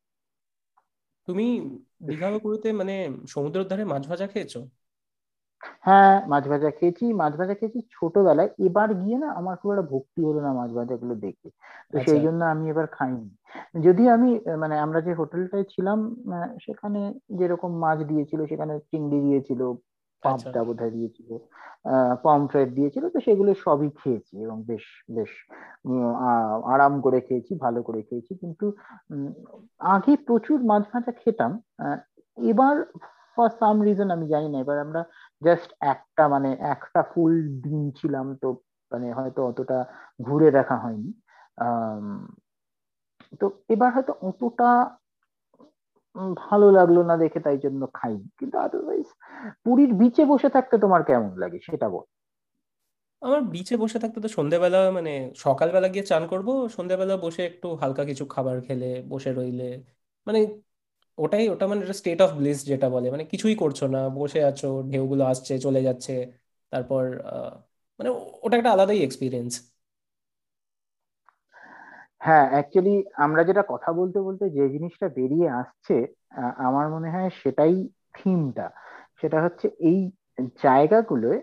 তুমি 1.26 1.78
দীঘা 2.04 2.40
পুরীতে 2.40 2.74
মানে 2.74 3.18
সমুদ্রের 3.28 3.68
ধারে 3.68 3.86
মাছ 3.86 4.08
ভাজা 4.08 4.28
খেয়েছো? 4.28 4.68
হ্যাঁ 5.86 6.16
মাছ 6.28 6.44
ভাজা 6.48 6.70
খেয়েছি 6.78 7.06
মাছ 7.14 7.34
ভাজা 7.40 7.56
খেয়েছি 7.60 7.80
ছোটবেলায়। 7.92 8.50
এবার 8.68 8.90
গিয়ে 8.94 9.18
না 9.18 9.28
আমার 9.40 9.56
খুব 9.56 9.70
একটা 9.72 9.86
ভক্তি 9.94 10.22
হলো 10.28 10.40
না 10.42 10.52
মাছ 10.54 10.70
ভাজা 10.74 10.96
গুলো 11.02 11.16
দেখে। 11.26 11.50
তো 11.50 11.56
আচ্ছা। 11.92 12.06
সেই 12.06 12.20
জন্য 12.22 12.42
আমি 12.46 12.66
এবার 12.70 12.88
খাইনি। 12.88 13.28
যদি 13.86 14.04
আমি 14.10 14.30
মানে 14.58 14.76
আমরা 14.80 15.00
যে 15.02 15.12
হোটেলটায় 15.14 15.66
ছিলাম 15.74 16.00
সেখানে 16.66 17.02
যেরকম 17.40 17.72
মাছ 17.84 18.00
দিয়েছিল 18.12 18.40
সেখানে 18.46 18.74
চিংড়ি 18.90 19.20
দিয়েছিল 19.22 19.62
আচ্ছা। 20.24 20.48
পাবদা 20.48 20.62
বোধহয় 20.68 20.94
দিয়েছিল 20.98 21.30
পমফ্রেট 22.24 22.70
দিয়েছিল 22.74 23.04
তো 23.10 23.20
সেগুলো 23.20 23.52
সবই 23.66 23.90
খেয়েছি 24.00 24.34
এবং 24.46 24.58
বেশ 24.64 24.86
বেশ 25.10 25.32
আরাম 26.74 26.94
করে 27.02 27.20
খেয়েছি 27.28 27.52
ভালো 27.66 27.80
করে 27.84 28.02
খেয়েছি। 28.02 28.32
কিন্তু 28.42 28.66
আগে 29.88 30.14
প্রচুর 30.28 30.60
মাছ 30.64 30.84
ভাজা 30.92 31.12
খেতাম 31.22 31.52
আহ, 31.80 31.98
এবার 32.38 32.76
ফর 33.38 33.50
সাম 33.60 33.76
রিজন 33.82 34.10
আমি 34.12 34.26
জানি 34.28 34.48
না 34.50 34.58
এবার 34.60 34.78
আমরা 34.80 35.02
জাস্ট 35.42 35.70
একটা 35.94 36.24
মানে 36.28 36.50
একটা 36.74 37.02
ফুল 37.04 37.34
দিন 37.62 37.82
ছিলাম 37.92 38.26
তো 38.36 38.48
মানে 38.92 39.08
হয়তো 39.14 39.42
অতটা 39.46 39.78
ঘুরে 40.22 40.50
দেখা 40.52 40.76
হয়নি। 40.76 41.10
তো 43.42 43.46
এবার 43.70 43.90
হয়তো 43.94 44.14
অতটা 44.22 44.70
ভালো 46.38 46.68
লাগল 46.72 46.98
না 47.04 47.16
দেখে 47.18 47.40
তাই 47.40 47.58
জন্য 47.58 47.82
খাইনি। 47.94 48.28
কিন্তু 48.40 48.56
আদারওয়াইজ 48.58 49.08
পুরীর 49.66 49.92
বিচে 49.94 50.24
বসে 50.26 50.50
থাকতে 50.50 50.76
তোমার 50.78 51.02
কেমন 51.04 51.32
লাগে 51.38 51.60
সেটা 51.60 51.88
বল। 51.90 52.06
আমার 53.22 53.42
বিচে 53.42 53.76
বসে 53.78 53.98
থাকতে 54.00 54.20
তো 54.22 54.30
সন্ধেবেলা 54.38 54.82
মানে 54.92 55.12
সকালবেলা 55.36 55.88
গিয়ে 55.88 56.06
চান 56.06 56.24
করব, 56.28 56.48
সন্ধেবেলা 56.78 57.16
বসে 57.18 57.42
একটু 57.46 57.68
হালকা 57.82 58.04
কিছু 58.06 58.24
খাবার 58.26 58.58
খেলে, 58.62 58.90
বসে 59.10 59.30
রইলে 59.34 59.70
মানে 60.28 60.40
ওটাই, 61.18 61.46
ওটা 61.54 61.66
মানে 61.72 61.82
স্টেট 62.00 62.20
অফ 62.22 62.32
ব্লিস 62.40 62.58
যেটা 62.68 62.88
বলে। 62.90 63.08
মানে 63.12 63.26
কিছুই 63.32 63.56
করছ 63.56 63.80
না, 63.96 64.00
বসে 64.20 64.40
আছো, 64.50 64.68
ঢেউগুলো 64.92 65.24
আসছে, 65.26 65.54
চলে 65.66 65.80
যাচ্ছে, 65.88 66.14
তারপর 66.72 67.04
মানে 68.00 68.10
ওটা 68.46 68.56
একটা 68.58 68.72
আলাদাই 68.76 69.00
এক্সপিরিয়েন্স 69.04 69.54
হ্যাঁ 72.20 72.46
অ্যাকচুয়ালি 72.50 72.96
আমরা 73.16 73.42
যেটা 73.44 73.64
কথা 73.68 73.90
বলতে 73.94 74.20
বলতে 74.22 74.44
যে 74.50 74.64
জিনিসটা 74.70 75.08
বেরিয়ে 75.10 75.48
আসছে 75.62 75.96
আমার 76.68 76.86
মনে 76.90 77.10
হয় 77.10 77.30
সেটাই 77.42 77.76
থিমটা 78.14 78.68
সেটা 79.22 79.38
হচ্ছে 79.42 79.68
এই 79.90 80.00
জায়গাগুলোয় 80.64 81.40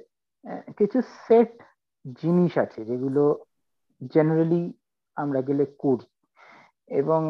কিছু 0.78 0.98
সেট 1.24 1.50
জিনিস 2.22 2.52
আছে 2.58 2.80
যেগুলো 2.84 3.22
জেনারেলি 4.14 4.62
আমরা 5.16 5.40
গেলে 5.48 5.64
করি। 5.78 6.06
এবং 6.90 7.22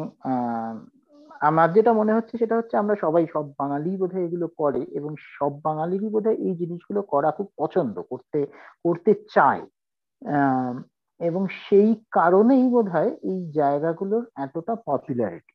আমার 1.42 1.68
যেটা 1.76 1.92
মনে 2.00 2.16
হচ্ছে 2.16 2.34
সেটা 2.40 2.54
হচ্ছে 2.58 2.75
আমরা 2.76 2.94
সবাই 3.04 3.25
সব 3.34 3.44
বাঙালি 3.61 3.90
বোধহয় 4.00 4.26
এগুলো 4.26 4.46
করে 4.61 4.82
এবং 4.99 5.12
সব 5.37 5.52
বাঙালিরই 5.66 6.11
বোধহয় 6.14 6.38
এই 6.46 6.54
জিনিসগুলো 6.61 7.00
করা 7.12 7.30
খুব 7.38 7.49
পছন্দ 7.61 7.96
করতে 8.11 8.38
করতে 8.84 9.12
চায়। 9.34 9.62
আহ, 10.22 10.75
এবং 11.20 11.42
সেই 11.62 11.88
কারণেই 12.16 12.64
বোধহয় 12.75 13.11
এই 13.30 13.38
জায়গাগুলোর 13.52 14.25
এতটা 14.44 14.75
পপুলারিটি 14.87 15.54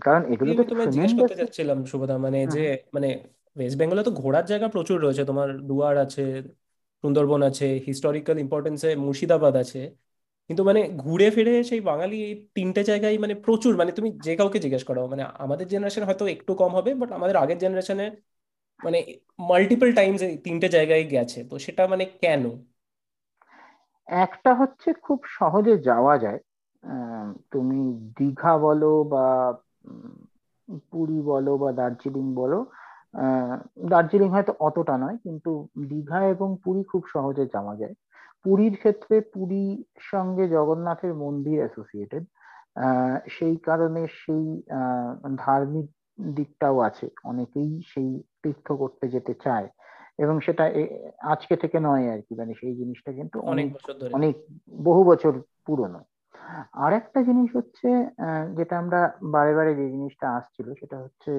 কারণ 0.00 0.22
এগুলো 0.32 0.52
তো 0.58 0.62
তোমায় 0.70 0.90
জিজ্ঞেস 0.94 1.12
করতে 1.16 1.34
চাচ্ছিলাম 1.40 1.78
শুভদা 1.90 2.14
মানে 2.26 2.38
যে 2.54 2.60
মানে 2.94 3.08
ওয়েস্ট 3.56 3.76
বেঙ্গলে 3.80 4.02
তো 4.04 4.12
ঘোরার 4.20 4.44
জায়গা 4.50 4.68
প্রচুর 4.74 4.98
রয়েছে। 5.00 5.22
তোমার 5.30 5.48
দুয়ার 5.68 5.96
আছে 6.04 6.22
সুন্দরবন 7.04 7.40
আছে 7.50 7.66
হিস্টোরিক্যাল 7.88 8.36
ইম্পর্টেন্সে 8.44 8.88
মুর্শিদাবাদ 9.04 9.54
আছে। 9.62 9.80
কিন্তু 10.50 10.62
মানে 10.68 10.80
ঘুরে 10.98 11.26
ফিরে 11.36 11.52
সেই 11.70 11.80
বাঙালি 11.90 12.16
এই 12.28 12.34
তিনটে 12.56 12.82
জায়গায় 12.90 13.14
মানে 13.24 13.34
প্রচুর 13.44 13.72
মানে 13.80 13.92
তুমি 13.98 14.08
যে 14.26 14.32
কাউকে 14.38 14.58
জিজ্ঞেস 14.64 14.84
করো 14.88 15.00
মানে 15.12 15.22
আমাদের 15.44 15.66
জেনারেশন 15.72 16.02
হয়তো 16.08 16.24
একটু 16.34 16.52
কম 16.60 16.70
হবে 16.78 16.90
বাট 17.00 17.10
আমাদের 17.18 17.36
আগের 17.36 17.58
জেনারেশনে 17.64 18.04
মানে 18.80 18.98
মাল্টিপল 19.50 19.90
টাইমস 19.98 20.20
এই 20.26 20.36
তিনটে 20.46 20.68
জায়গায় 20.76 21.02
গেছে, 21.14 21.38
তো 21.50 21.54
সেটা 21.66 21.82
মানে 21.92 22.04
কেন? 22.22 22.44
একটা 24.08 24.50
হচ্ছে 24.60 24.88
খুব 25.04 25.18
সহজে 25.38 25.74
যাওয়া 25.88 26.14
যায় 26.24 26.40
তুমি 27.52 27.78
দীঘা 28.18 28.54
বলো 28.66 28.92
বা 29.12 29.24
পুরী 30.92 31.18
বলো 31.30 31.52
বা 31.62 31.68
দার্জিলিং 31.78 32.26
বলো 32.34 32.58
দার্জিলিং 33.88 34.28
হয়তো 34.30 34.52
অতটা 34.60 34.94
নয় 34.98 35.16
কিন্তু 35.22 35.50
দীঘা 35.88 36.20
এবং 36.26 36.48
পুরী 36.64 36.82
খুব 36.84 37.02
সহজে 37.06 37.44
যাওয়া 37.46 37.74
যায়। 37.76 37.94
পুরীর 38.44 38.74
ক্ষেত্রে 38.76 39.20
পুরীর 39.34 39.78
সঙ্গে 40.10 40.44
জগন্নাথের 40.48 41.14
মন্দির 41.14 41.58
অ্যাসোসিয়েটেড 41.58 42.24
সেই 43.28 43.56
কারণে 43.58 44.06
সেই 44.20 44.44
আহ, 44.70 45.10
ধার্মিক 45.36 45.86
দিকটাও 46.34 46.78
আছে। 46.78 47.06
অনেকেই 47.24 47.70
সেই 47.86 48.10
তীর্থ 48.42 48.72
করতে 48.72 49.08
যেতে 49.08 49.32
চায় 49.44 49.68
এবং 50.18 50.40
সেটা 50.40 50.64
আজকে 51.24 51.54
থেকে 51.56 51.78
নয় 51.80 52.06
আর 52.12 52.20
কি 52.20 52.32
মানে 52.34 52.52
সেই 52.54 52.74
জিনিসটা 52.74 53.10
কিন্তু 53.12 53.36
অনেক 53.42 53.68
অনেক 53.88 54.14
অনেক 54.14 54.34
বহু 54.84 55.00
বছর 55.04 55.32
পুরনো। 55.66 56.00
আর 56.76 56.92
একটা 56.92 57.22
জিনিস 57.22 57.48
হচ্ছে 57.56 57.88
আহ, 58.18 58.44
যেটা 58.56 58.74
আমরা 58.78 59.00
বারে 59.30 59.52
বারে 59.54 59.72
যে 59.74 59.86
জিনিসটা 59.88 60.26
আসছিল 60.30 60.66
সেটা 60.74 60.96
হচ্ছে 60.98 61.32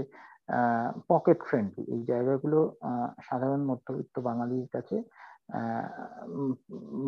পকেট 1.07 1.39
ফ্রেন্ডলি 1.43 1.83
এই 1.93 2.01
জায়গাগুলো 2.05 2.59
সাধারণ 3.21 3.61
মধ্যবিত্ত 3.65 4.15
বাঙালির 4.19 4.67
কাছে 4.67 4.97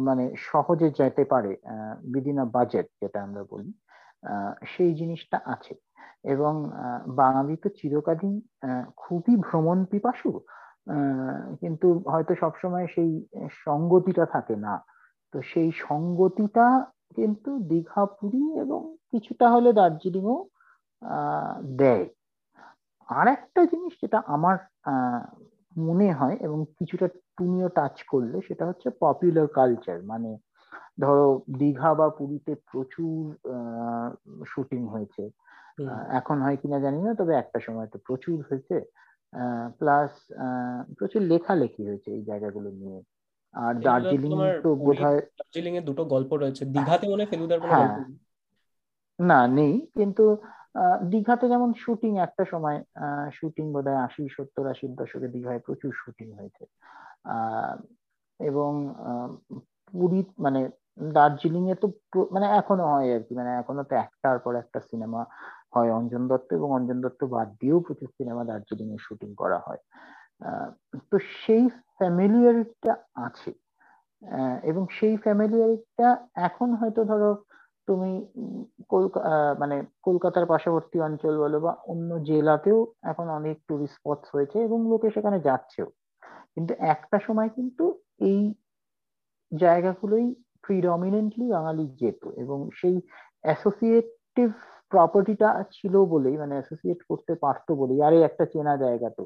মানে 0.06 0.24
সহজে 0.44 0.88
যেতে 0.90 1.24
পারে 1.26 1.52
উইদিন 2.06 2.38
আ 2.40 2.46
বাজেট 2.46 2.88
যেটা 3.02 3.20
আমরা 3.24 3.44
বলি 3.44 3.72
সেই 4.66 4.92
জিনিসটা 4.94 5.38
আছে। 5.46 5.74
এবং 6.24 6.54
বাঙালি 7.16 7.56
তো 7.58 7.70
চিরকালই 7.70 8.34
খুবই 8.98 9.34
ভ্রমণ 9.38 9.78
পিপাসু 9.86 10.32
কিন্তু 11.62 11.88
হয়তো 12.08 12.34
সবসময় 12.36 12.88
সেই 12.96 13.12
সঙ্গতিটা 13.66 14.26
থাকে 14.26 14.56
না। 14.56 14.74
তো 15.34 15.38
সেই 15.42 15.70
সঙ্গতিটা 15.88 16.68
কিন্তু 17.16 17.52
দীঘা, 17.68 18.04
পুরী 18.18 18.44
এবং 18.60 18.82
কিছুটা 19.12 19.46
হলে 19.50 19.70
দার্জিলিংও 19.74 20.38
দেয়। 21.78 22.06
আর 23.10 23.28
একটা 23.28 23.62
জিনিস 23.66 23.94
যেটা 24.02 24.20
আমার 24.28 24.56
আহ, 24.84 25.22
মনে 25.76 26.14
হয় 26.14 26.36
এবং 26.42 26.66
কিছুটা 26.80 27.08
তুমিও 27.38 27.68
টাচ 27.70 28.04
করলে 28.04 28.38
সেটা 28.48 28.64
হচ্ছে 28.66 28.88
পপুলার 29.00 29.48
কালচার 29.48 30.04
মানে 30.04 30.32
ধরো 31.00 31.28
দীঘা 31.58 31.94
বা 31.94 32.10
পুরীতে 32.10 32.56
প্রচুর 32.72 33.22
শুটিং 34.48 34.88
হয়েছে। 34.88 35.24
এখন 36.10 36.38
হয় 36.42 36.58
কিনা 36.58 36.80
জানি 36.80 37.00
না 37.02 37.14
তবে 37.14 37.34
একটা 37.34 37.60
সময় 37.60 37.88
তো 37.88 37.98
প্রচুর 38.08 38.38
হয়েছে। 38.42 38.76
প্লাস 39.80 40.12
প্রচুর 40.98 41.22
লেখালেখি 41.22 41.84
হয়েছে 41.88 42.10
এই 42.12 42.24
জায়গাগুলো 42.24 42.70
নিয়ে। 42.72 43.00
আর 43.56 43.74
দার্জিলিং 43.82 44.32
তো 44.64 44.70
বোধহয় 44.76 45.20
দার্জিলিং 45.40 45.74
এর 45.78 45.84
দুটো 45.84 46.04
গল্প 46.06 46.32
রয়েছে। 46.34 46.66
দীঘাতে 46.66 47.06
মনে 47.08 47.22
হয় 47.24 47.30
ফেলুদার 47.30 47.60
কোনো 47.60 47.74
হ্যাঁ। 47.74 47.88
গল্প 47.88 48.10
না 49.20 49.48
নেই 49.48 49.74
কিন্তু 49.96 50.26
দীঘাতে 51.12 51.46
যেমন 51.50 51.70
শুটিং 51.74 52.12
একটা 52.18 52.44
সময় 52.46 52.78
শুটিং 53.34 53.66
বোধহয় 53.74 53.98
আশি, 53.98 54.24
সত্তর, 54.30 54.66
আশির 54.68 54.92
দশকে 54.96 55.28
দীঘায় 55.28 55.60
প্রচুর 55.60 55.92
শুটিং 55.94 56.28
হয়েছে। 56.32 56.64
এবং 58.40 58.72
পুরী 59.94 60.22
মানে 60.40 60.62
দার্জিলিং 61.14 61.64
এ 61.70 61.76
তো 61.76 61.88
মানে 62.32 62.48
এখনও 62.52 62.86
হয় 62.88 63.10
আর 63.16 63.22
কি 63.28 63.34
মানে 63.36 63.52
এখনও 63.56 63.84
তো 63.84 63.94
একটার 63.96 64.38
পর 64.40 64.54
একটা 64.56 64.80
সিনেমা 64.80 65.22
হয় 65.76 65.92
অঞ্জন 65.94 66.24
দত্ত, 66.28 66.50
এবং 66.54 66.70
অঞ্জন 66.72 66.98
দত্ত 67.02 67.22
বাদ 67.26 67.48
দিয়েও 67.60 67.80
প্রচুর 67.80 68.10
সিনেমা 68.18 68.44
দার্জিলিং 68.44 68.88
এ 68.94 69.00
শুটিং 69.02 69.30
করা 69.36 69.60
হয়। 69.60 69.82
তো 71.12 71.16
সেই 71.42 71.64
ফ্যামিলিয়ারিটিটা 71.98 72.94
আছে। 73.16 73.52
এবং 74.64 74.84
সেই 75.00 75.16
ফ্যামিলিয়ারিটিটা 75.18 76.10
এখন 76.36 76.70
হয়তো 76.76 77.02
ধরো 77.06 77.32
তুমি 77.88 78.12
মানে 79.60 79.76
কলকাতার 80.02 80.46
পার্শ্ববর্তী 80.46 80.98
অঞ্চল 81.00 81.34
বলো 81.40 81.58
বা 81.60 81.72
অন্য 81.88 82.10
জেলাতেও 82.24 82.80
এখন 83.04 83.28
অনেক 83.30 83.58
টুরিস্ট 83.68 83.96
স্পটস 83.96 84.28
হয়েছে 84.36 84.58
এবং 84.64 84.80
লোকে 84.92 85.08
সেখানে 85.10 85.38
যাচ্ছেও। 85.40 85.88
কিন্তু 86.56 86.74
একটা 86.94 87.18
সময় 87.20 87.50
কিন্তু 87.50 87.86
এই 88.30 88.42
জায়গাগুলোই 89.52 90.26
প্রিডমিনেন্টলি 90.64 91.46
বাঙালি 91.52 91.86
যেত 92.02 92.22
এবং 92.38 92.60
সেই 92.80 92.96
অ্যাসোসিয়েটিভ 93.44 94.50
প্রপার্টিটা 94.92 95.50
ছিল 95.72 95.94
বলেই 96.06 96.36
মানে 96.38 96.54
অ্যাসোসিয়েট 96.54 97.00
করতে 97.10 97.34
পারতো 97.36 97.72
বলেই 97.76 98.00
আরে 98.02 98.18
একটা 98.22 98.46
চেনা 98.46 98.74
জায়গা 98.78 99.10
তো। 99.18 99.24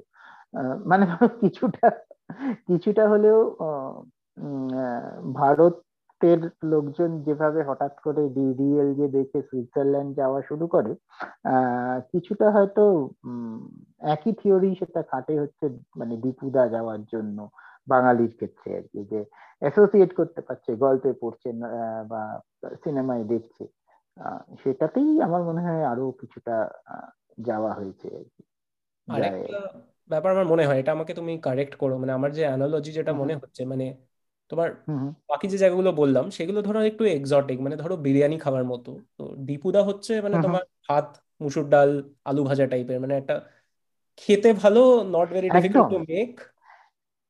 মানে 0.86 1.06
কিছুটা 1.42 1.88
কিছুটা 2.70 3.04
হলেও 3.10 3.40
আহ, 3.60 3.96
ভারতের 6.22 6.40
লোকজন 6.68 7.12
যেভাবে 7.26 7.60
হঠাৎ 7.70 7.94
করে 8.06 8.24
ডিডিএল 8.36 8.90
যে 9.00 9.08
দেখে 9.14 9.40
সুইজারল্যান্ড 9.50 10.12
যাওয়া 10.20 10.40
শুরু 10.50 10.66
করে 10.68 10.92
আহ 11.46 11.98
কিছুটা 12.12 12.48
হয়তো 12.52 12.84
উম, 13.24 13.58
একই 14.08 14.32
থিওরি 14.40 14.70
সেটা 14.80 15.02
খাটে 15.10 15.34
হচ্ছে 15.42 15.66
মানে 16.00 16.14
দীপুদা 16.24 16.64
যাওয়ার 16.70 17.02
জন্য 17.14 17.38
বাঙালির 17.88 18.32
ক্ষেত্রে 18.38 18.70
আর 18.78 18.86
কি 18.92 19.00
যে 19.12 19.20
অ্যাসোসিয়েট 19.62 20.12
করতে 20.20 20.42
পারছে 20.48 20.70
গল্পে 20.84 21.12
পড়ছে 21.22 21.50
আহ, 21.70 22.02
বা 22.12 22.22
সিনেমায় 22.84 23.24
দেখছে 23.32 23.64
আহ, 24.18 24.42
সেটাতেই 24.62 25.10
আমার 25.26 25.42
মনে 25.50 25.62
হয় 25.66 25.84
আরও 25.92 26.06
কিছুটা 26.22 26.56
আহ, 26.88 27.08
যাওয়া 27.48 27.72
হয়েছে 27.80 28.08
আর 28.16 28.26
কি 28.28 28.42
ব্যাপার 30.10 30.30
আমার 30.34 30.48
মনে 30.48 30.64
হয় 30.68 30.78
এটা 30.82 30.92
আমাকে 30.94 31.14
তুমি 31.20 31.34
কারেক্ট 31.46 31.74
করো 31.82 31.94
মানে 32.02 32.14
আমার 32.14 32.32
যে 32.34 32.42
অ্যানালজি 32.48 32.90
যেটা 32.98 33.12
মনে 33.22 33.34
হচ্ছে 33.42 33.62
মানে 33.72 33.86
তোমার 34.50 34.70
বাকি 35.30 35.48
যে 35.48 35.58
জায়গাগুলো 35.58 35.92
বললাম 35.92 36.30
সেগুলো 36.30 36.62
ধরো 36.62 36.80
একটু 36.82 37.04
এক্সটিক 37.06 37.62
মানে 37.62 37.76
ধরো 37.76 37.96
বিরিয়ানি 37.98 38.38
খাওয়ার 38.38 38.66
মতো। 38.66 38.92
তো 39.18 39.24
দীপুদা 39.38 39.84
হচ্ছে 39.84 40.22
মানে 40.22 40.36
তোমার 40.42 40.64
ভাত 40.90 41.08
মুসুর 41.42 41.70
ডাল 41.70 41.90
আলু 42.26 42.44
ভাজা 42.44 42.68
টাইপের 42.68 43.00
মানে 43.00 43.18
একটা 43.18 43.36
খেতে 44.18 44.54
ভালো 44.54 45.04
not 45.12 45.28
very 45.30 45.50
difficult 45.50 45.90
to 45.90 46.00
make 46.00 46.32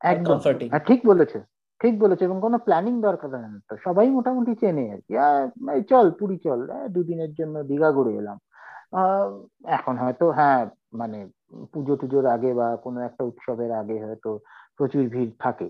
একদম। 0.01 0.38
ঠিক 0.86 0.99
বলেছে 1.06 1.39
ঠিক 1.82 1.99
বলেছে 1.99 2.23
এবং 2.25 2.41
কোনো 2.41 2.58
প্ল্যানিং 2.58 3.01
দরকার 3.01 3.30
হয় 3.30 3.47
না। 3.47 3.60
তো 3.69 3.77
সবাই 3.77 4.10
মোটামুটি 4.10 4.56
চেনে 4.56 4.91
আর 4.91 4.99
কি। 4.99 5.13
চল 5.89 6.12
পুরী 6.12 6.38
চল। 6.38 6.60
দুদিনের 6.88 7.34
জন্য 7.34 7.63
দীঘা 7.63 7.91
ঘুরে 7.91 8.13
এলাম। 8.15 8.38
আহ, 8.91 9.27
এখন 9.63 9.97
হয়তো 9.97 10.32
হ্যাঁ 10.32 10.62
মানে 10.93 11.19
পুজো 11.73 11.95
টুজোর 11.95 12.25
আগে 12.25 12.53
বা 12.53 12.75
কোনো 12.75 12.99
একটা 13.01 13.23
উৎসবের 13.23 13.71
আগে 13.71 14.06
হয়তো 14.06 14.39
প্রচুর 14.77 15.10
ভিড় 15.10 15.32
থাকে। 15.39 15.67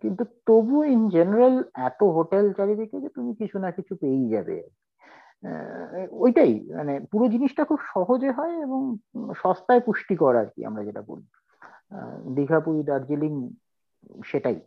কিন্তু 0.00 0.24
তবু 0.46 0.84
ইন 0.84 1.08
জেনারেল 1.08 1.64
এত 1.74 2.02
হোটেল 2.02 2.52
চারিদিকে 2.52 3.00
যে 3.00 3.08
তুমি 3.08 3.34
কিছু 3.34 3.58
না 3.58 3.70
কিছু 3.70 3.96
পেয়েই 3.96 4.28
যাবে 4.28 4.68
ওইটাই 6.10 6.60
মানে 6.70 7.00
পুরো 7.00 7.28
জিনিসটা 7.28 7.64
খুব 7.64 7.78
সহজে 7.94 8.30
হয় 8.30 8.62
এবং 8.62 8.96
সস্তায় 9.36 9.80
পুষ্টিকর 9.80 10.36
আর 10.36 10.46
কি 10.46 10.64
আমরা 10.64 10.84
যেটা 10.84 11.02
বলি। 11.02 11.26
দীঘা, 12.34 12.60
পুরী, 12.60 12.82
দার্জিলিং 12.82 13.50
সেটাই, 14.24 14.60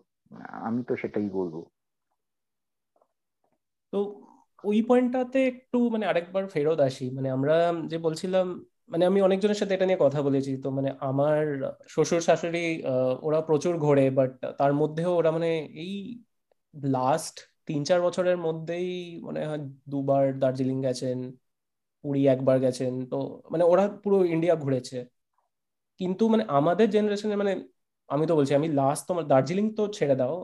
আমি 0.50 0.84
তো 0.84 0.96
সেটাই 0.96 1.30
বলব। 1.30 1.66
তো 3.92 4.22
ওই 4.64 4.82
পয়েন্টটাতে 4.82 5.48
একটু 5.48 5.90
মানে 5.90 6.06
আরেকবার 6.06 6.48
ফেরত 6.48 6.80
আসি 6.80 7.12
মানে 7.12 7.32
আমরা 7.32 7.74
যে 7.88 7.98
বলছিলাম 7.98 8.66
মানে 8.90 9.04
আমি 9.10 9.20
অনেকজনের 9.28 9.60
সাথে 9.62 9.74
এটা 9.76 9.86
নিয়ে 9.90 10.04
কথা 10.06 10.20
বলেছি। 10.28 10.52
তো 10.64 10.68
মানে 10.78 10.90
আমার 11.10 11.42
শ্বশুর, 11.94 12.22
শাশুড়ি 12.28 12.60
ওরা 13.28 13.40
প্রচুর 13.48 13.74
ঘোরে 13.86 14.06
বাট 14.18 14.32
তার 14.60 14.72
মধ্যেও 14.82 15.12
ওরা 15.20 15.30
মানে 15.38 15.50
এই 15.84 15.94
লাস্ট 16.96 17.36
তিন, 17.68 17.82
চার 17.90 18.00
বছরের 18.08 18.38
মধ্যেই 18.48 18.90
মনে 19.28 19.42
হয়, 19.50 19.62
দুবার 19.92 20.26
দার্জিলিং 20.42 20.78
গেছেন, 20.88 21.18
পুরী 22.04 22.22
একবার 22.34 22.58
গেছেন। 22.66 22.94
তো 23.12 23.18
মানে 23.52 23.64
ওরা 23.72 23.84
পুরো 24.04 24.18
ইন্ডিয়া 24.34 24.56
ঘুরেছে। 24.64 24.98
কিন্তু 26.00 26.24
মানে 26.34 26.44
আমাদের 26.58 26.88
জেনারেশনে 26.96 27.36
মানে 27.42 27.54
আমি 28.10 28.24
তো 28.30 28.34
বলছি, 28.38 28.54
আমি 28.60 28.70
লাস্ট 28.80 29.04
তোমার 29.10 29.26
দার্জিলিং 29.32 29.66
তো 29.78 29.84
ছেড়ে 29.98 30.16
দাও 30.22 30.36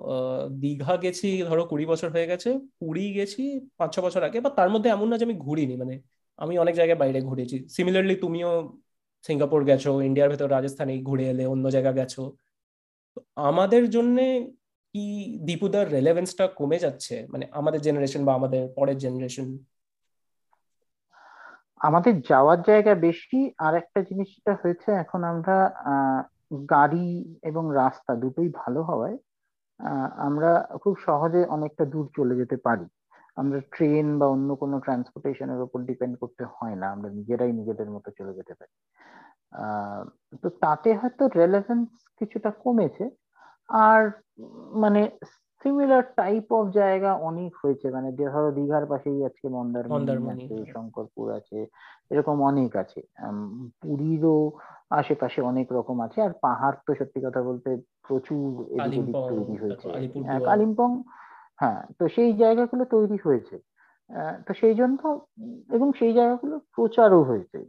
দীঘা 0.64 0.94
গেছি 1.04 1.28
ধরো 1.50 1.64
কুড়ি 1.72 1.86
বছর 1.92 2.10
হয়ে 2.16 2.28
গেছে, 2.32 2.50
পুরী 2.80 3.06
গেছি 3.18 3.42
পাঁচ, 3.78 3.90
ছ 3.96 3.98
বছর 4.06 4.22
আগে 4.28 4.38
বা 4.46 4.50
তার 4.60 4.70
মধ্যে 4.74 4.90
এমন 4.96 5.08
না 5.10 5.16
যে 5.20 5.26
আমি 5.30 5.38
ঘুরিনি 5.46 5.76
মানে 5.84 5.96
আমি 6.44 6.54
অনেক 6.64 6.76
জায়গায় 6.80 7.00
বাইরে 7.04 7.20
ঘুরেছি। 7.30 7.58
সিমিলারলি 7.76 8.16
তুমিও 8.16 8.50
সিঙ্গাপুর 9.26 9.62
গেছো 9.70 9.92
ইন্ডিয়ার 10.08 10.32
ভেতর 10.34 10.54
রাজস্থানে 10.58 10.94
ঘুরে 11.10 11.26
এলে, 11.32 11.44
অন্য 11.54 11.66
জায়গা 11.76 11.92
গেছো। 12.00 12.24
আমাদের 13.50 13.84
জন্য 13.96 14.18
কি 14.96 15.06
দীপুদার 15.48 15.86
রেলেভেন্সটা 15.92 16.46
কমে 16.60 16.78
যাচ্ছে? 16.80 17.16
মানে 17.32 17.46
আমাদের 17.60 17.80
জেনারেশন 17.82 18.22
বা 18.28 18.34
আমাদের 18.40 18.62
পরের 18.78 18.98
জেনারেশন 19.04 19.48
আমাদের 21.82 22.14
যাওয়ার 22.22 22.60
জায়গা 22.62 22.94
বেশি। 23.08 23.40
আর 23.66 23.74
একটা 23.82 24.00
জিনিসটা 24.10 24.52
হয়েছে, 24.62 24.90
এখন 25.04 25.22
আমরা 25.32 25.58
গাড়ি 26.76 27.08
এবং 27.50 27.64
রাস্তা 27.82 28.12
দুটোই 28.24 28.50
ভালো 28.62 28.82
হওয়ায় 28.90 29.18
আমরা 30.28 30.52
খুব 30.84 30.94
সহজে 31.06 31.42
অনেকটা 31.56 31.84
দূর 31.94 32.06
চলে 32.18 32.34
যেতে 32.36 32.58
পারি। 32.58 32.86
আমরা 33.38 33.60
ট্রেন 33.72 34.20
বা 34.20 34.26
অন্য 34.28 34.56
কোনো 34.56 34.80
ট্রান্সপোর্টেশনের 34.80 35.62
উপর 35.62 35.80
ডিপেন্ড 35.82 36.20
করতে 36.20 36.44
হয় 36.46 36.76
না। 36.76 36.88
আমরা 36.92 37.10
নিজেরাই 37.10 37.52
নিজেদের 37.52 37.90
মতো 37.90 38.12
চলে 38.12 38.34
যেতে 38.34 38.54
পারি। 38.54 38.74
তো 40.42 40.50
তাতে 40.50 40.94
হয়তো 40.94 41.28
রেলেভেন্স 41.36 41.88
কিছুটা 42.20 42.52
কমেছে। 42.64 43.10
আর 43.70 44.12
মানে 44.76 45.02
সিমিলার 45.66 46.04
টাইপ 46.16 46.54
অফ 46.54 46.66
জায়গা 46.72 47.14
অনেক 47.14 47.52
হয়েছে। 47.66 47.92
মানে 47.92 48.12
ধরো 48.12 48.52
দীঘার 48.52 48.86
পাশেই 48.86 49.26
আজকে 49.26 49.48
মন্দারমণি 49.50 50.12
আছে 50.30 50.54
হ্যাঁ। 50.54 50.74
শঙ্করপুর 50.74 51.32
আছে 51.32 51.68
এরকম 52.10 52.42
অনেক 52.42 52.76
আছে। 52.76 53.02
পুরীরও 53.82 54.52
আশেপাশে 54.90 55.42
অনেক 55.42 55.68
রকম 55.72 55.98
আছে। 56.02 56.22
আর 56.22 56.32
পাহাড় 56.42 56.78
তো 56.88 56.96
সত্যি 56.96 57.20
কথা 57.26 57.42
বলতে 57.42 57.70
প্রচুর 58.04 58.66
এদিক 58.70 59.00
ওদিক 59.00 59.16
তৈরি 59.30 59.56
হয়েছে। 59.58 59.88
হ্যাঁ 60.24 60.40
কালিম্পং 60.40 60.90
হ্যাঁ 61.60 61.82
তো 61.98 62.04
সেই 62.16 62.32
জায়গাগুলো 62.42 62.84
তৈরি 62.94 63.18
হয়েছে। 63.26 63.56
তো 64.46 64.62
সেই 64.62 64.76
জন্য 64.76 65.00
এবং 65.70 65.88
সেই 66.00 66.14
জায়গাগুলো 66.14 66.56
প্রচারও 66.76 67.22
হয়েছে। 67.24 67.60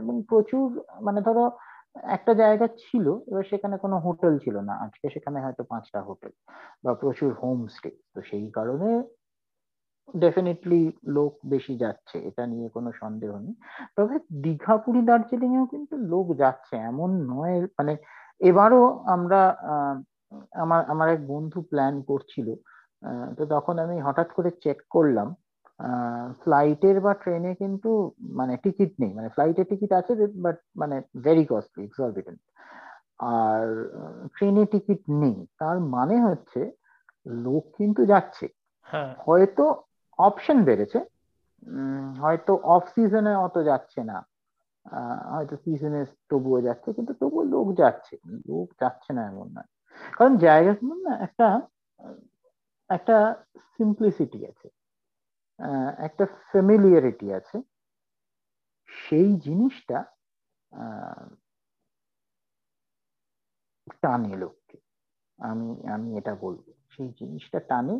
এবং 0.00 0.14
প্রচুর 0.30 0.66
মানে 1.02 1.20
ধরো 1.28 1.44
একটা 2.16 2.32
জায়গা 2.42 2.66
ছিল 2.82 3.06
এবার 3.30 3.44
সেখানে 3.52 3.76
কোনো 3.78 3.96
হোটেল 4.06 4.34
ছিল 4.44 4.56
না। 4.68 4.74
আজকে 4.84 5.06
সেখানে 5.14 5.38
হয়তো 5.44 5.62
পাঁচটা 5.70 6.00
হোটেল 6.08 6.32
বা 6.84 6.92
প্রচুর 7.02 7.30
হোমস্টে 7.42 7.90
তো 8.14 8.20
সেই 8.30 8.46
কারণে 8.56 8.88
ডেফিনেটলি 10.14 10.80
লোক 11.16 11.32
বেশি 11.52 11.74
যাচ্ছে 11.82 12.16
এটা 12.28 12.44
নিয়ে 12.52 12.68
কোনো 12.76 12.90
সন্দেহ 13.00 13.32
নেই। 13.44 13.54
তবে 13.96 14.14
দীঘা 14.44 14.74
পুরী 14.84 15.02
দার্জিলিং 15.08 15.50
এও 15.56 15.66
কিন্তু 15.72 15.94
লোক 16.12 16.26
যাচ্ছে 16.42 16.74
এমন 16.90 17.10
নয় 17.32 17.56
মানে 17.78 17.92
এবারও 18.40 18.82
আমরা 19.14 19.40
আমার 20.62 20.80
আমার 20.92 21.08
এক 21.10 21.20
বন্ধু 21.28 21.58
প্ল্যান 21.70 21.94
করছিল 22.10 22.48
আহ, 22.52 22.73
তো 23.36 23.46
তখন 23.46 23.78
আমি 23.78 24.00
হঠাৎ 24.00 24.28
করে 24.32 24.50
চেক 24.62 24.78
করলাম 24.90 25.28
ফ্লাইটের 26.42 27.00
বা 27.00 27.14
ট্রেনে 27.14 27.54
কিন্তু 27.54 27.90
মানে 28.30 28.56
টিকিট 28.56 28.92
নেই 29.00 29.12
মানে 29.14 29.28
ফ্লাইটের 29.28 29.66
টিকিট 29.68 29.92
আছে 29.92 30.12
বাট 30.36 30.56
মানে 30.76 30.96
ভেরি 31.22 31.44
কস্টলি 31.44 31.84
এক্সরবিটেন্ট 31.84 32.40
আর 33.34 33.62
ট্রেনে 34.36 34.64
টিকিট 34.66 35.00
নেই 35.08 35.46
তার 35.58 35.80
মানে 35.80 36.16
হচ্ছে 36.22 36.60
লোক 37.26 37.64
কিন্তু 37.76 38.06
যাচ্ছে। 38.06 38.46
হ্যাঁ। 38.88 39.14
হয়তো 39.26 39.64
অপশন 40.18 40.64
বেড়েছে 40.64 40.98
উম, 41.66 42.14
হয়তো 42.14 42.52
অফ 42.64 42.84
সিজনে 42.94 43.34
অত 43.36 43.56
যাচ্ছে 43.64 44.04
না 44.04 44.18
আহ, 44.86 45.34
হয়তো 45.34 45.56
সিজনে 45.56 46.00
তবুও 46.28 46.60
যাচ্ছে 46.60 46.92
কিন্তু 46.92 47.12
তবুও 47.12 47.42
লোক 47.44 47.66
যাচ্ছে। 47.76 48.14
লোক 48.48 48.68
যাচ্ছে 48.80 49.12
না 49.12 49.22
এমন 49.26 49.46
নয়। 49.54 49.70
কারণ 50.16 50.36
জায়গাগুলো 50.36 50.94
না 50.94 51.12
একটা 51.16 51.46
একটা 52.94 53.16
সিম্পলিসিটি 53.74 54.40
আছে 54.46 54.68
একটা 56.04 56.24
ফ্যামিলিয়ারিটি 56.50 57.26
আছে 57.32 57.56
সেই 58.88 59.30
জিনিসটা 59.36 59.98
টানে 64.02 64.34
লোককে। 64.36 64.76
আমি 65.38 65.68
আমি 65.86 66.08
এটা 66.18 66.32
বলব 66.34 66.64
সেই 66.92 67.08
জিনিসটা 67.18 67.58
টানে 67.60 67.96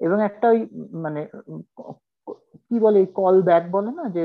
এবং 0.00 0.18
একটা 0.24 0.46
ওই 0.48 0.60
মানে 0.96 1.20
কি 2.66 2.76
বলে 2.80 3.00
কল 3.12 3.36
ব্যাক 3.42 3.64
বলে 3.70 3.90
না 3.90 4.04
যে 4.08 4.24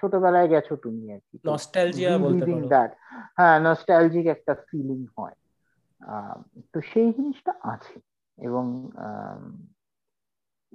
ছোটবেলায় 0.00 0.48
গেছো 0.48 0.74
তুমি 0.76 1.04
আর 1.12 1.20
কি 1.28 1.36
তো 1.38 1.46
নস্টালজিয়া 1.52 2.12
বলতে 2.18 2.44
পারো। 2.46 2.66
দ্যাট 2.68 2.90
হ্যাঁ 3.36 3.56
নস্টালজিক 3.60 4.26
একটা 4.26 4.52
ফিলিং 4.66 5.00
হয়। 5.16 5.36
আহ, 6.00 6.36
তো 6.72 6.78
সেই 6.90 7.08
জিনিসটা 7.12 7.52
আছে। 7.64 7.96
এবং 8.38 8.64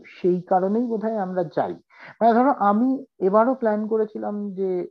সেই 0.08 0.42
কারণেই 0.42 0.86
বোধহয় 0.86 1.18
আমরা 1.18 1.44
যাই। 1.44 1.74
মানে 2.20 2.34
ধরো 2.34 2.52
আমি 2.52 3.06
এবারও 3.20 3.56
প্ল্যান 3.56 3.88
করেছিলাম 3.88 4.54
যে 4.54 4.88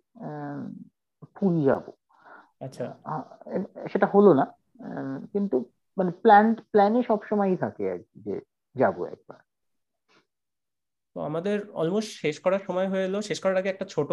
পুরী 1.40 1.64
যাব। 1.64 1.84
আচ্ছা। 2.60 2.86
সেটা 3.88 4.06
হলো 4.06 4.34
না 4.34 4.46
কিন্তু 5.32 5.56
মানে 5.96 6.10
প্ল্যান 6.10 6.54
প্ল্যানে 6.54 7.02
সবসময়ই 7.02 7.56
থাকে 7.56 7.90
আর 7.92 7.98
কি 7.98 8.20
যে 8.20 8.40
যাব 8.76 9.04
একবার। 9.04 9.40
তো 11.14 11.20
আমাদের 11.20 11.70
অলমোস্ট 11.70 12.10
শেষ 12.20 12.40
করার 12.40 12.60
সময় 12.66 12.88
হয়ে 12.88 13.04
এলো। 13.04 13.22
শেষ 13.22 13.40
করার 13.40 13.56
আগে 13.56 13.68
একটা 13.68 13.84
ছোট 13.84 14.12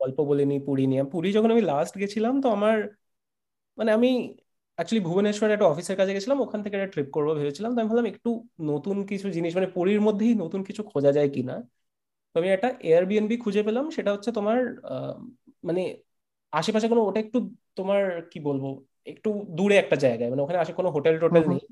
গল্প 0.00 0.18
বলে 0.20 0.44
নিই 0.44 0.60
পুরী 0.60 0.86
নিয়ে। 0.86 1.04
পুরী 1.04 1.32
যখন 1.32 1.50
আমি 1.50 1.60
লাস্ট 1.60 1.98
গেছিলাম 1.98 2.40
তো 2.40 2.48
আমার 2.50 2.88
মানে 3.78 3.92
আমি 3.92 4.36
অ্যাকচুয়ালি 4.78 5.02
ভুবনেশ্বরে 5.08 5.52
একটা 5.54 5.66
অফিসের 5.66 5.96
কাজে 6.00 6.12
গেছিলাম 6.16 6.38
ওখান 6.40 6.60
থেকে 6.64 6.74
একটা 6.78 6.90
ট্রিপ 6.94 7.08
করব 7.16 7.28
ভেবেছিলাম। 7.40 7.70
তো 7.74 7.78
আমি 7.80 7.88
ভাবলাম 7.90 8.08
একটু 8.12 8.30
নতুন 8.70 8.96
কিছু 9.10 9.26
জিনিস 9.36 9.52
মানে 9.58 9.68
পুরীর 9.76 10.00
মধ্যেই 10.00 10.32
নতুন 10.42 10.60
কিছু 10.68 10.82
খোঁজা 10.90 11.10
যায় 11.12 11.28
কিনা। 11.34 11.54
তো 12.30 12.40
আমি 12.40 12.48
একটা 12.50 12.68
এয়ারবিএনবি 12.88 13.36
খুঁজে 13.44 13.62
পেলাম 13.62 13.84
সেটা 13.96 14.10
হচ্ছে 14.14 14.30
তোমার 14.38 14.58
মানে 15.64 15.82
আশেপাশে 16.52 16.86
কোনো 16.88 17.02
ওটা 17.08 17.18
একটু 17.20 17.38
তোমার 17.76 18.00
কি 18.32 18.38
বলব 18.48 18.64
একটু 19.06 19.28
দূরে 19.56 19.74
একটা 19.78 19.96
জায়গায়। 20.04 20.28
মানে 20.30 20.42
ওখানে 20.44 20.58
আসে 20.62 20.72
কোনো 20.78 20.88
হোটেল 20.96 21.14
টোটেল 21.20 21.44
নেই। 21.52 21.62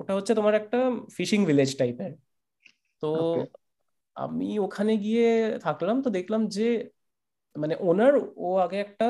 ওটা 0.00 0.12
হচ্ছে 0.18 0.32
তোমার 0.34 0.54
একটা 0.54 0.78
ফিশিং 1.16 1.40
ভিলেজ 1.46 1.70
টাইপের 1.78 2.12
তো 3.02 3.06
আমি 4.16 4.46
ওখানে 4.66 4.92
গিয়ে 5.04 5.26
থাকলাম 5.62 5.96
তো 6.04 6.08
দেখলাম 6.10 6.42
যে 6.56 6.62
মানে 7.56 7.74
ওনার 7.82 8.12
ও 8.38 8.48
আগে 8.64 8.76
একটা 8.86 9.06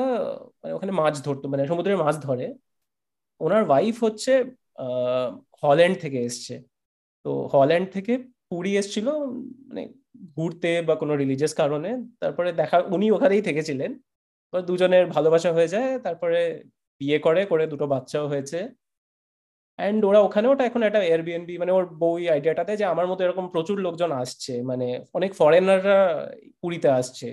মানে 0.61 0.73
ওখানে 0.73 0.93
মাছ 1.01 1.15
ধরতো 1.25 1.45
মানে 1.51 1.63
সমুদ্রের 1.67 1.97
মাছ 1.97 2.15
ধরে। 2.27 2.45
ওনার 3.45 3.63
ওয়াইফ 3.69 3.95
হচ্ছে 4.05 4.33
হল্যান্ড 5.63 5.95
থেকে 6.03 6.19
এসছে। 6.27 6.55
তো 7.25 7.31
হল্যান্ড 7.53 7.87
থেকে 7.95 8.13
পুরী 8.49 8.71
এসেছিল 8.81 9.07
মানে 9.67 9.83
ঘুরতে 10.35 10.71
বা 10.87 10.93
কোনো 11.01 11.13
রিলিজিয়াস 11.21 11.53
কারণে। 11.61 11.89
তারপরে 12.21 12.49
দেখা, 12.61 12.77
উনি 12.95 13.05
ওখানেই 13.15 13.43
থেকেছিলেন। 13.47 13.91
দুজনের 14.69 15.05
ভালোবাসা 15.15 15.49
হয়ে 15.57 15.73
যায়, 15.75 15.91
তারপরে 16.05 16.39
বিয়ে 17.01 17.17
করে 17.25 17.41
করে 17.51 17.63
দুটো 17.71 17.85
বাচ্চাও 17.93 18.25
হয়েছে। 18.31 18.59
অ্যান্ড 19.79 20.01
ওরা 20.09 20.19
ওখানে 20.27 20.47
ওটা 20.51 20.63
এখন 20.69 20.81
একটা 20.87 21.01
এয়ারবিএনবি 21.09 21.53
মানে 21.61 21.71
ওর 21.77 21.85
বই 22.01 22.21
আইডিয়াটাতে 22.33 22.73
যে 22.79 22.85
আমার 22.93 23.05
মতো 23.07 23.21
এরকম 23.25 23.45
প্রচুর 23.53 23.77
লোকজন 23.85 24.11
আসছে। 24.23 24.53
মানে 24.69 24.87
অনেক 25.17 25.31
ফরেনাররা 25.39 25.99
পুরীতে 26.61 26.89
আসছে। 26.99 27.29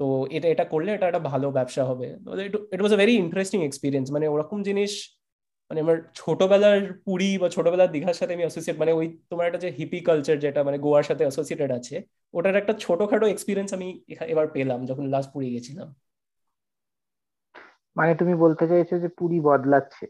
তো 0.00 0.26
এটা 0.30 0.48
এটা 0.48 0.64
করলে 0.64 0.90
এটা 0.92 1.06
একটা 1.06 1.22
ভালো 1.30 1.46
ব্যবসা 1.50 1.82
হবে। 1.84 2.06
It 2.72 2.80
was 2.80 2.92
a 2.92 2.96
very 2.96 3.14
interesting 3.16 3.58
experience 3.64 4.06
মানে 4.12 4.26
ওরকম 4.28 4.58
জিনিস 4.62 4.92
মানে 5.70 5.80
আমার 5.80 5.96
ছোটবেলার 6.14 6.80
পুরী 7.04 7.38
বা 7.38 7.48
ছোটবেলার 7.48 7.90
দীঘার 7.92 8.14
সাথে 8.14 8.32
আমি 8.34 8.42
অ্যাসোসিয়েট 8.42 8.76
মানে 8.78 8.92
ওই 8.92 9.06
তোমার 9.30 9.46
একটা 9.46 9.58
যে 9.58 9.68
হিপি 9.70 9.98
কালচার 10.00 10.36
যেটা 10.38 10.60
মানে 10.64 10.78
গোয়ার 10.78 11.02
সাথে 11.02 11.22
অ্যাসোসিয়েটেড 11.24 11.70
আছে 11.70 11.96
ওটার 12.34 12.56
একটা 12.56 12.74
ছোটখাটো 12.78 13.26
এক্সপিরিয়েন্স 13.26 13.70
আমি 13.72 13.88
এবার 14.28 14.46
পেলাম 14.48 14.80
যখন 14.86 15.04
লাস্ট 15.08 15.28
পুরী 15.32 15.48
গেছিলাম। 15.50 15.88
মানে 17.96 18.12
তুমি 18.14 18.34
বলতে 18.34 18.64
চাইছো 18.68 18.94
যে 18.98 19.08
পুরী 19.18 19.38
বদলাচ্ছে? 19.40 20.04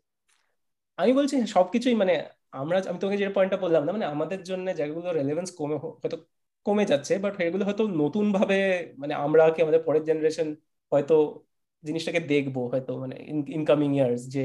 আমি 0.99 1.13
বলছি 1.13 1.35
সবকিছুই 1.47 1.95
মানে 1.95 2.15
আমরা 2.53 2.77
আমি 2.89 2.99
তোমাকে 2.99 3.19
যে 3.19 3.29
পয়েন্টটা 3.29 3.57
বললাম 3.57 3.83
না 3.85 3.91
মানে 3.93 4.05
আমাদের 4.05 4.43
জন্য 4.43 4.67
জায়গাগুলো 4.75 5.09
রেলেভেন্স 5.13 5.51
কমে 5.59 5.77
হয়তো 5.77 6.17
কমে 6.67 6.85
যাচ্ছে 6.85 7.13
বাট 7.19 7.35
এগুলো 7.41 7.65
হয়তো 7.65 7.85
নতুন 8.03 8.27
ভাবে 8.33 8.57
মানে 8.99 9.15
আমরা 9.17 9.43
কি 9.55 9.61
আমাদের 9.63 9.83
পরের 9.85 10.05
জেনারেশন 10.05 10.49
হয়তো 10.93 11.15
জিনিসটাকে 11.85 12.21
দেখব 12.33 12.57
হয়তো 12.73 12.93
মানে 12.99 13.17
ইনকামিং 13.51 13.91
ইয়ার্স 13.97 14.23
যে 14.29 14.45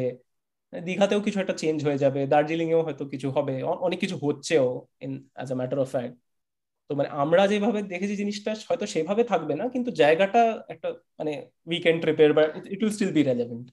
দীঘাতেও 0.74 1.22
কিছু 1.22 1.38
একটা 1.40 1.56
চেঞ্জ 1.58 1.78
হয়ে 1.88 1.98
যাবে 1.98 2.20
দার্জিলিং 2.28 2.68
এও 2.72 2.82
হয়তো 2.84 3.04
কিছু 3.06 3.28
হবে 3.32 3.54
অনেক 3.80 4.00
কিছু 4.00 4.16
হচ্ছেও 4.26 4.66
in 5.02 5.12
as 5.36 5.50
a 5.52 5.56
matter 5.56 5.80
of 5.80 5.90
fact 5.90 6.16
তো 6.90 6.96
মানে 6.96 7.10
আমরা 7.16 7.44
যেভাবে 7.48 7.80
দেখেছি 7.84 8.16
জিনিসটা 8.16 8.52
হয়তো 8.70 8.86
সেভাবে 8.86 9.24
থাকবে 9.24 9.54
না 9.56 9.66
কিন্তু 9.70 9.90
জায়গাটা 9.94 10.42
একটা 10.70 10.88
মানে 11.20 11.32
উইকেন্ড 11.68 12.00
ট্রিপের 12.02 12.32
বা 12.34 12.44
it 12.72 12.80
will 12.84 12.92
still 12.92 13.12
be 13.12 13.22
relevant 13.24 13.66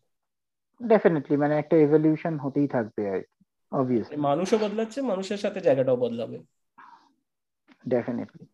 definitely 0.81 1.37
মানে 1.37 1.55
একটা 1.59 1.77
এভলিউশন 1.77 2.35
হতেই 2.39 2.69
থাকবে 2.69 3.03
আর 3.11 3.21
কি 3.23 3.43
অবভিয়াসলি 3.73 4.27
মানুষও 4.27 4.57
বদলাচ্ছে 4.59 4.99
মানুষের 5.03 5.39
সাথে 5.39 5.61
জায়গাটাও 5.61 5.97
বদলাবে। 5.97 6.37
ডেফিনেটলি 7.89 8.45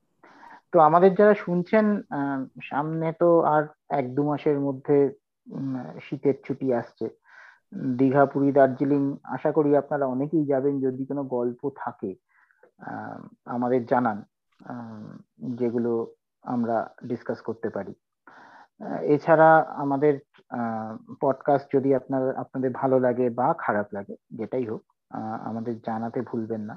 তো 0.73 0.81
আমাদের 0.81 1.15
যারা 1.15 1.35
শুনছেন 1.35 2.03
সামনে 2.63 3.13
তো 3.13 3.41
আর 3.43 3.63
এক 3.89 4.15
দু 4.15 4.23
মাসের 4.23 4.61
মধ্যে 4.61 5.15
শীতের 6.01 6.35
ছুটি 6.45 6.75
আসছে। 6.75 7.07
দীঘা, 7.99 8.27
পুরী, 8.27 8.53
দার্জিলিং, 8.53 9.17
আশা 9.25 9.53
করি 9.53 9.77
আপনারা 9.77 10.07
অনেকেই 10.07 10.47
যাবেন 10.47 10.81
যদি 10.81 11.07
কোনো 11.07 11.25
গল্প 11.25 11.71
থাকে 11.77 12.15
আমাদের 13.45 13.87
জানান 13.87 14.23
যেগুলো 15.39 16.15
আমরা 16.43 16.95
ডিসকাস 17.05 17.41
করতে 17.41 17.69
পারি। 17.69 17.95
এছাড়া 19.03 19.61
আমাদের 19.61 20.19
পডকাস্ট 21.21 21.77
যদি 21.77 21.95
আপনার, 21.95 22.37
আপনাদের 22.37 22.71
ভালো 22.75 23.01
লাগে 23.01 23.31
বা 23.31 23.55
খারাপ 23.59 23.87
লাগে, 23.93 24.17
যেটাই 24.31 24.65
হোক 24.65 24.83
আমাদের 25.45 25.75
জানাতে 25.81 26.21
ভুলবেন 26.21 26.61
না। 26.61 26.77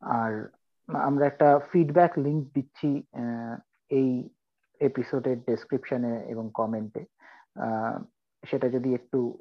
আর 0.00 0.48
আমরা 0.88 1.24
একটা 1.26 1.48
ফিডব্যাক 1.70 2.12
লিংক 2.18 2.42
দিচ্ছি 2.54 2.90
এই 3.90 4.08
এপিসোডের 4.80 5.38
ডেসক্রিপশনে 5.44 6.12
এবং 6.32 6.50
কমেন্টে 6.54 7.02
সেটা 8.42 8.68
যদি 8.68 8.94
একটু 8.94 9.38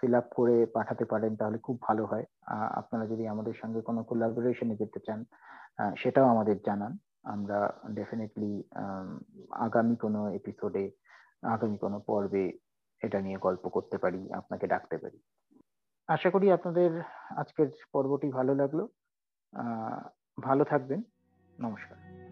ফিল 0.00 0.14
আপ 0.14 0.26
করে 0.34 0.66
পাঠাতে 0.66 1.04
পারেন 1.04 1.36
তাহলে 1.36 1.58
খুব 1.58 1.76
ভালো 1.82 2.06
হয়। 2.06 2.26
আপনারা 2.80 3.06
যদি 3.06 3.26
আমাদের 3.26 3.54
সঙ্গে 3.54 3.80
কোনো 3.82 4.04
কোলাবোরেশনে 4.04 4.74
যেতে 4.76 5.00
চান 5.06 5.24
সেটাও 5.96 6.28
আমাদের 6.28 6.56
জানান। 6.66 6.92
আমরা 7.22 7.58
ডেফিনেটলি 7.94 8.52
আগামী 9.66 9.96
কোনো 9.96 10.20
এপিসোডে 10.28 10.90
আগামী 11.42 11.76
কোনো 11.78 11.98
পর্বে 12.00 12.52
এটা 13.02 13.20
নিয়ে 13.20 13.38
গল্প 13.38 13.68
করতে 13.68 13.98
পারি, 13.98 14.20
আপনাকে 14.32 14.66
ডাকতে 14.66 14.96
পারি। 14.98 15.18
আশা 16.08 16.30
করি 16.30 16.52
আপনাদের 16.52 16.90
আজকের 17.36 17.68
পর্বটি 17.92 18.28
ভালো 18.28 18.54
লাগল। 18.54 18.80
ভালো 20.40 20.64
থাকবেন। 20.64 21.02
নমস্কার। 21.60 22.27